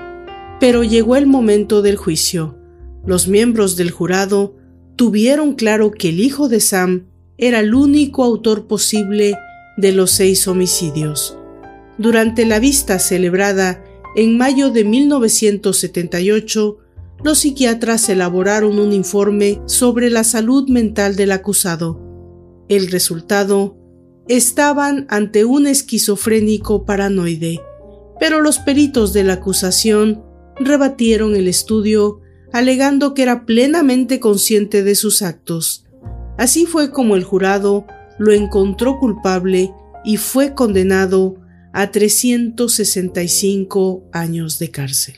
Pero 0.61 0.83
llegó 0.83 1.16
el 1.16 1.27
momento 1.27 1.83
del 1.83 1.96
juicio. 1.96 2.59
Los 3.05 3.29
miembros 3.29 3.77
del 3.77 3.90
jurado 3.90 4.57
tuvieron 4.96 5.55
claro 5.55 5.90
que 5.90 6.09
el 6.09 6.20
hijo 6.20 6.49
de 6.49 6.61
Sam 6.61 7.07
era 7.38 7.61
el 7.61 7.75
único 7.75 8.25
autor 8.25 8.66
posible 8.66 9.37
de 9.77 9.92
los 9.92 10.11
seis 10.11 10.49
homicidios. 10.49 11.38
Durante 11.99 12.44
la 12.46 12.59
vista 12.59 12.99
celebrada 12.99 13.85
en 14.16 14.38
mayo 14.38 14.70
de 14.70 14.85
1978, 14.85 16.79
los 17.22 17.38
psiquiatras 17.38 18.09
elaboraron 18.09 18.79
un 18.79 18.92
informe 18.92 19.61
sobre 19.66 20.11
la 20.11 20.25
salud 20.25 20.68
mental 20.68 21.16
del 21.16 21.33
acusado. 21.33 22.01
El 22.68 22.90
resultado 22.90 23.77
estaban 24.29 25.07
ante 25.09 25.44
un 25.44 25.66
esquizofrénico 25.66 26.85
paranoide, 26.85 27.61
pero 28.19 28.41
los 28.41 28.59
peritos 28.59 29.13
de 29.13 29.25
la 29.25 29.35
acusación 29.35 30.25
rebatieron 30.59 31.37
el 31.37 31.49
estudio 31.49 32.23
alegando 32.53 33.15
que 33.15 33.23
era 33.23 33.45
plenamente 33.45 34.21
consciente 34.21 34.83
de 34.83 34.95
sus 34.95 35.21
actos. 35.23 35.85
Así 36.39 36.67
fue 36.67 36.91
como 36.91 37.17
el 37.17 37.25
jurado 37.25 37.87
lo 38.19 38.33
encontró 38.33 38.99
culpable 38.99 39.73
y 40.05 40.17
fue 40.17 40.55
condenado 40.55 41.37
a 41.73 41.91
365 41.91 44.05
años 44.13 44.59
de 44.59 44.71
cárcel. 44.71 45.17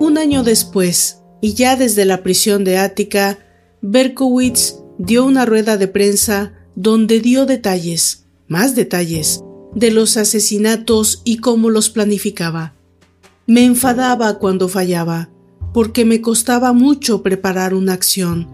Un 0.00 0.18
año 0.18 0.42
después, 0.42 1.20
y 1.40 1.54
ya 1.54 1.76
desde 1.76 2.04
la 2.04 2.24
prisión 2.24 2.64
de 2.64 2.78
Ática, 2.78 3.38
Berkowitz 3.80 4.74
dio 4.98 5.24
una 5.24 5.46
rueda 5.46 5.76
de 5.76 5.86
prensa 5.86 6.52
donde 6.74 7.20
dio 7.20 7.46
detalles, 7.46 8.24
más 8.48 8.74
detalles, 8.74 9.44
de 9.74 9.92
los 9.92 10.16
asesinatos 10.16 11.22
y 11.24 11.36
cómo 11.36 11.70
los 11.70 11.88
planificaba. 11.88 12.74
Me 13.46 13.64
enfadaba 13.64 14.38
cuando 14.38 14.68
fallaba, 14.68 15.30
porque 15.72 16.04
me 16.04 16.20
costaba 16.20 16.72
mucho 16.72 17.22
preparar 17.22 17.72
una 17.72 17.92
acción. 17.92 18.48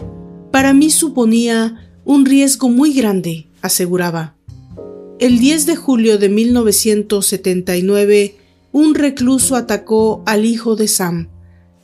Para 0.51 0.75
mí 0.75 0.91
suponía 0.91 1.91
un 2.05 2.27
riesgo 2.27 2.69
muy 2.69 2.93
grande, 2.93 3.49
aseguraba. 3.63 4.37
El 5.19 5.39
10 5.39 5.65
de 5.67 5.77
julio 5.77 6.19
de 6.19 6.29
1979, 6.29 8.37
un 8.73 8.95
recluso 8.95 9.57
atacó 9.57 10.23
al 10.27 10.45
hijo 10.45 10.77
de 10.77 10.89
Sam, 10.89 11.31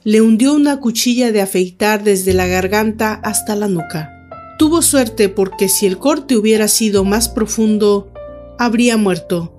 le 0.05 0.23
hundió 0.23 0.55
una 0.55 0.81
cuchilla 0.81 1.31
de 1.33 1.43
afeitar 1.43 2.05
desde 2.05 2.33
la 2.33 2.47
garganta 2.47 3.15
hasta 3.15 3.55
la 3.57 3.69
nuca. 3.69 4.29
Tuvo 4.59 4.83
suerte 4.83 5.29
porque 5.29 5.69
si 5.69 5.87
el 5.87 5.99
corte 5.99 6.37
hubiera 6.37 6.69
sido 6.69 7.05
más 7.05 7.29
profundo, 7.29 8.13
habría 8.59 8.97
muerto. 8.97 9.55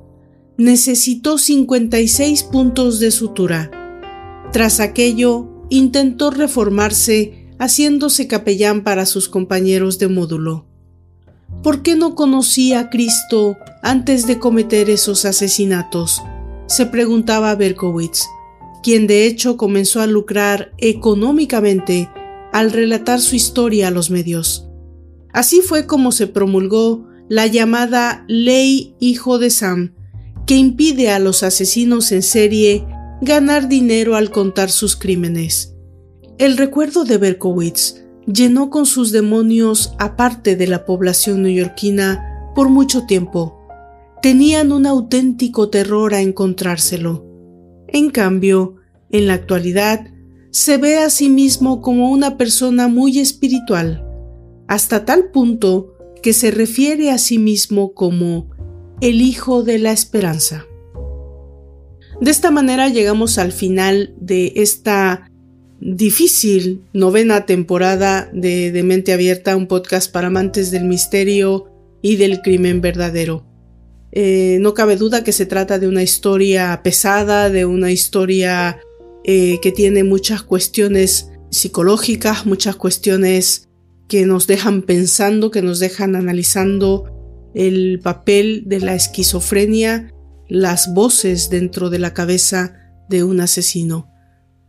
Necesitó 0.58 1.38
56 1.38 2.44
puntos 2.44 3.00
de 3.00 3.12
sutura. 3.12 3.72
Tras 4.52 4.80
aquello, 4.80 5.48
intentó 5.70 6.32
reformarse 6.32 7.48
haciéndose 7.58 8.28
capellán 8.28 8.84
para 8.84 9.06
sus 9.06 9.30
compañeros 9.30 10.00
de 10.00 10.08
módulo. 10.08 10.66
¿Por 11.64 11.84
qué 11.84 11.96
no 11.96 12.16
conocía 12.16 12.80
a 12.80 12.90
Cristo 12.90 13.58
antes 13.84 14.26
de 14.28 14.40
cometer 14.40 14.90
esos 14.90 15.26
asesinatos? 15.26 16.22
se 16.72 16.86
preguntaba 16.86 17.54
Berkowitz 17.56 18.30
quien 18.84 19.08
de 19.08 19.26
hecho 19.26 19.58
comenzó 19.58 20.02
a 20.02 20.08
lucrar 20.08 20.74
económicamente 20.78 22.10
al 22.52 22.72
relatar 22.72 23.20
su 23.22 23.36
historia 23.36 23.88
a 23.88 23.92
los 23.92 24.10
medios. 24.10 24.68
Así 25.34 25.62
fue 25.62 25.86
como 25.86 26.12
se 26.12 26.28
promulgó 26.28 27.08
la 27.30 27.48
llamada 27.48 28.26
Ley 28.28 28.96
Hijo 29.00 29.40
de 29.40 29.50
Sam, 29.50 29.94
que 30.46 30.56
impide 30.56 31.12
a 31.12 31.20
los 31.20 31.44
asesinos 31.44 32.12
en 32.12 32.24
serie 32.24 32.86
ganar 33.22 33.70
dinero 33.70 34.16
al 34.16 34.32
contar 34.32 34.70
sus 34.70 34.96
crímenes. 34.96 35.76
El 36.38 36.58
recuerdo 36.58 37.06
de 37.06 37.18
Berkowitz 37.18 38.04
llenó 38.26 38.70
con 38.70 38.86
sus 38.86 39.12
demonios 39.12 39.94
a 40.00 40.16
parte 40.16 40.56
de 40.56 40.68
la 40.68 40.86
población 40.86 41.44
neoyorquina 41.44 42.52
por 42.56 42.70
mucho 42.70 43.06
tiempo. 43.06 43.60
Tenían 44.22 44.72
un 44.72 44.86
auténtico 44.86 45.70
terror 45.70 46.14
a 46.14 46.22
encontrárselo. 46.22 47.31
En 47.92 48.10
cambio, 48.10 48.76
en 49.10 49.28
la 49.28 49.34
actualidad, 49.34 50.08
se 50.52 50.78
ve 50.78 50.98
a 50.98 51.10
sí 51.10 51.30
mismo 51.30 51.82
como 51.82 52.12
una 52.12 52.38
persona 52.38 52.88
muy 52.88 53.20
espiritual, 53.20 54.06
hasta 54.68 55.06
tal 55.06 55.32
punto 55.32 55.94
que 56.22 56.34
se 56.34 56.52
refiere 56.52 57.12
a 57.12 57.18
sí 57.18 57.38
mismo 57.38 57.94
como 57.94 58.50
el 59.02 59.22
Hijo 59.22 59.64
de 59.64 59.80
la 59.80 59.92
Esperanza. 59.92 60.66
De 62.20 62.32
esta 62.32 62.52
manera 62.52 62.88
llegamos 62.90 63.38
al 63.38 63.52
final 63.52 64.14
de 64.20 64.54
esta 64.58 65.30
difícil 65.80 66.84
novena 66.94 67.46
temporada 67.48 68.30
de, 68.32 68.72
de 68.72 68.84
Mente 68.84 69.14
Abierta, 69.14 69.56
un 69.56 69.68
podcast 69.68 70.12
para 70.12 70.28
amantes 70.28 70.70
del 70.70 70.86
misterio 70.86 71.72
y 72.02 72.18
del 72.18 72.42
crimen 72.42 72.80
verdadero. 72.80 73.51
Eh, 74.12 74.58
no 74.62 74.74
cabe 74.74 74.98
duda 74.98 75.24
que 75.24 75.32
se 75.32 75.46
trata 75.46 75.80
de 75.80 75.88
una 75.88 76.04
historia 76.04 76.82
pesada, 76.84 77.50
de 77.50 77.66
una 77.66 77.92
historia 77.92 78.80
eh, 79.24 79.60
que 79.62 79.72
tiene 79.72 80.04
muchas 80.04 80.44
cuestiones 80.44 81.30
psicológicas, 81.50 82.46
muchas 82.46 82.76
cuestiones 82.76 83.70
que 84.08 84.26
nos 84.26 84.48
dejan 84.48 84.82
pensando, 84.82 85.52
que 85.52 85.62
nos 85.62 85.80
dejan 85.80 86.16
analizando 86.16 87.06
el 87.54 88.00
papel 88.02 88.64
de 88.66 88.80
la 88.80 88.96
esquizofrenia 88.96 90.14
las 90.50 90.94
voces 90.94 91.50
dentro 91.50 91.90
de 91.90 92.00
la 92.00 92.14
cabeza 92.14 92.76
de 93.08 93.24
un 93.24 93.40
asesino. 93.40 94.10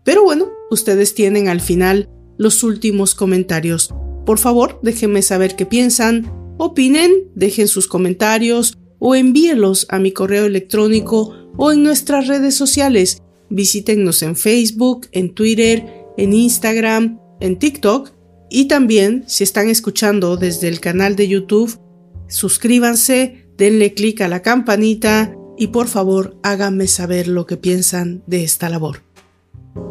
Pero 0.04 0.22
bueno, 0.22 0.48
ustedes 0.70 1.14
tienen 1.14 1.48
al 1.48 1.60
final 1.60 2.08
los 2.38 2.62
últimos 2.62 3.16
comentarios. 3.16 3.92
Por 4.24 4.38
favor, 4.38 4.78
déjenme 4.82 5.22
saber 5.22 5.56
qué 5.56 5.66
piensan, 5.66 6.32
opinen, 6.58 7.10
dejen 7.34 7.66
sus 7.66 7.88
comentarios 7.88 8.78
o 9.04 9.16
envíelos 9.16 9.86
a 9.90 9.98
mi 9.98 10.12
correo 10.12 10.46
electrónico 10.46 11.34
o 11.56 11.72
en 11.72 11.82
nuestras 11.82 12.28
redes 12.28 12.54
sociales. 12.54 13.20
Visítennos 13.50 14.22
en 14.22 14.36
Facebook, 14.36 15.08
en 15.10 15.34
Twitter, 15.34 16.06
en 16.16 16.32
Instagram, 16.32 17.18
en 17.40 17.58
TikTok 17.58 18.12
y 18.48 18.68
también 18.68 19.24
si 19.26 19.42
están 19.42 19.68
escuchando 19.68 20.36
desde 20.36 20.68
el 20.68 20.78
canal 20.78 21.16
de 21.16 21.26
YouTube, 21.26 21.80
suscríbanse, 22.28 23.48
denle 23.58 23.92
clic 23.92 24.20
a 24.20 24.28
la 24.28 24.40
campanita 24.40 25.34
y 25.58 25.66
por 25.68 25.88
favor 25.88 26.36
háganme 26.44 26.86
saber 26.86 27.26
lo 27.26 27.44
que 27.44 27.56
piensan 27.56 28.22
de 28.28 28.44
esta 28.44 28.68
labor. 28.68 29.02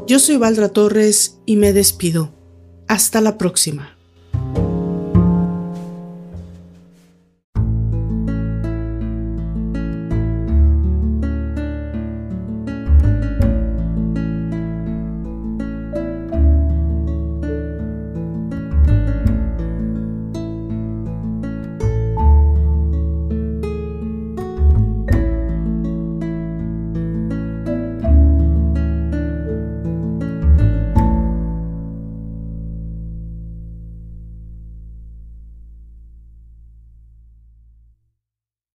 Yo 0.08 0.20
soy 0.20 0.38
Valdra 0.38 0.70
Torres 0.70 1.40
y 1.46 1.58
me 1.58 1.74
despido. 1.74 2.34
Hasta 2.88 3.20
la 3.20 3.38
próxima. 3.38 4.01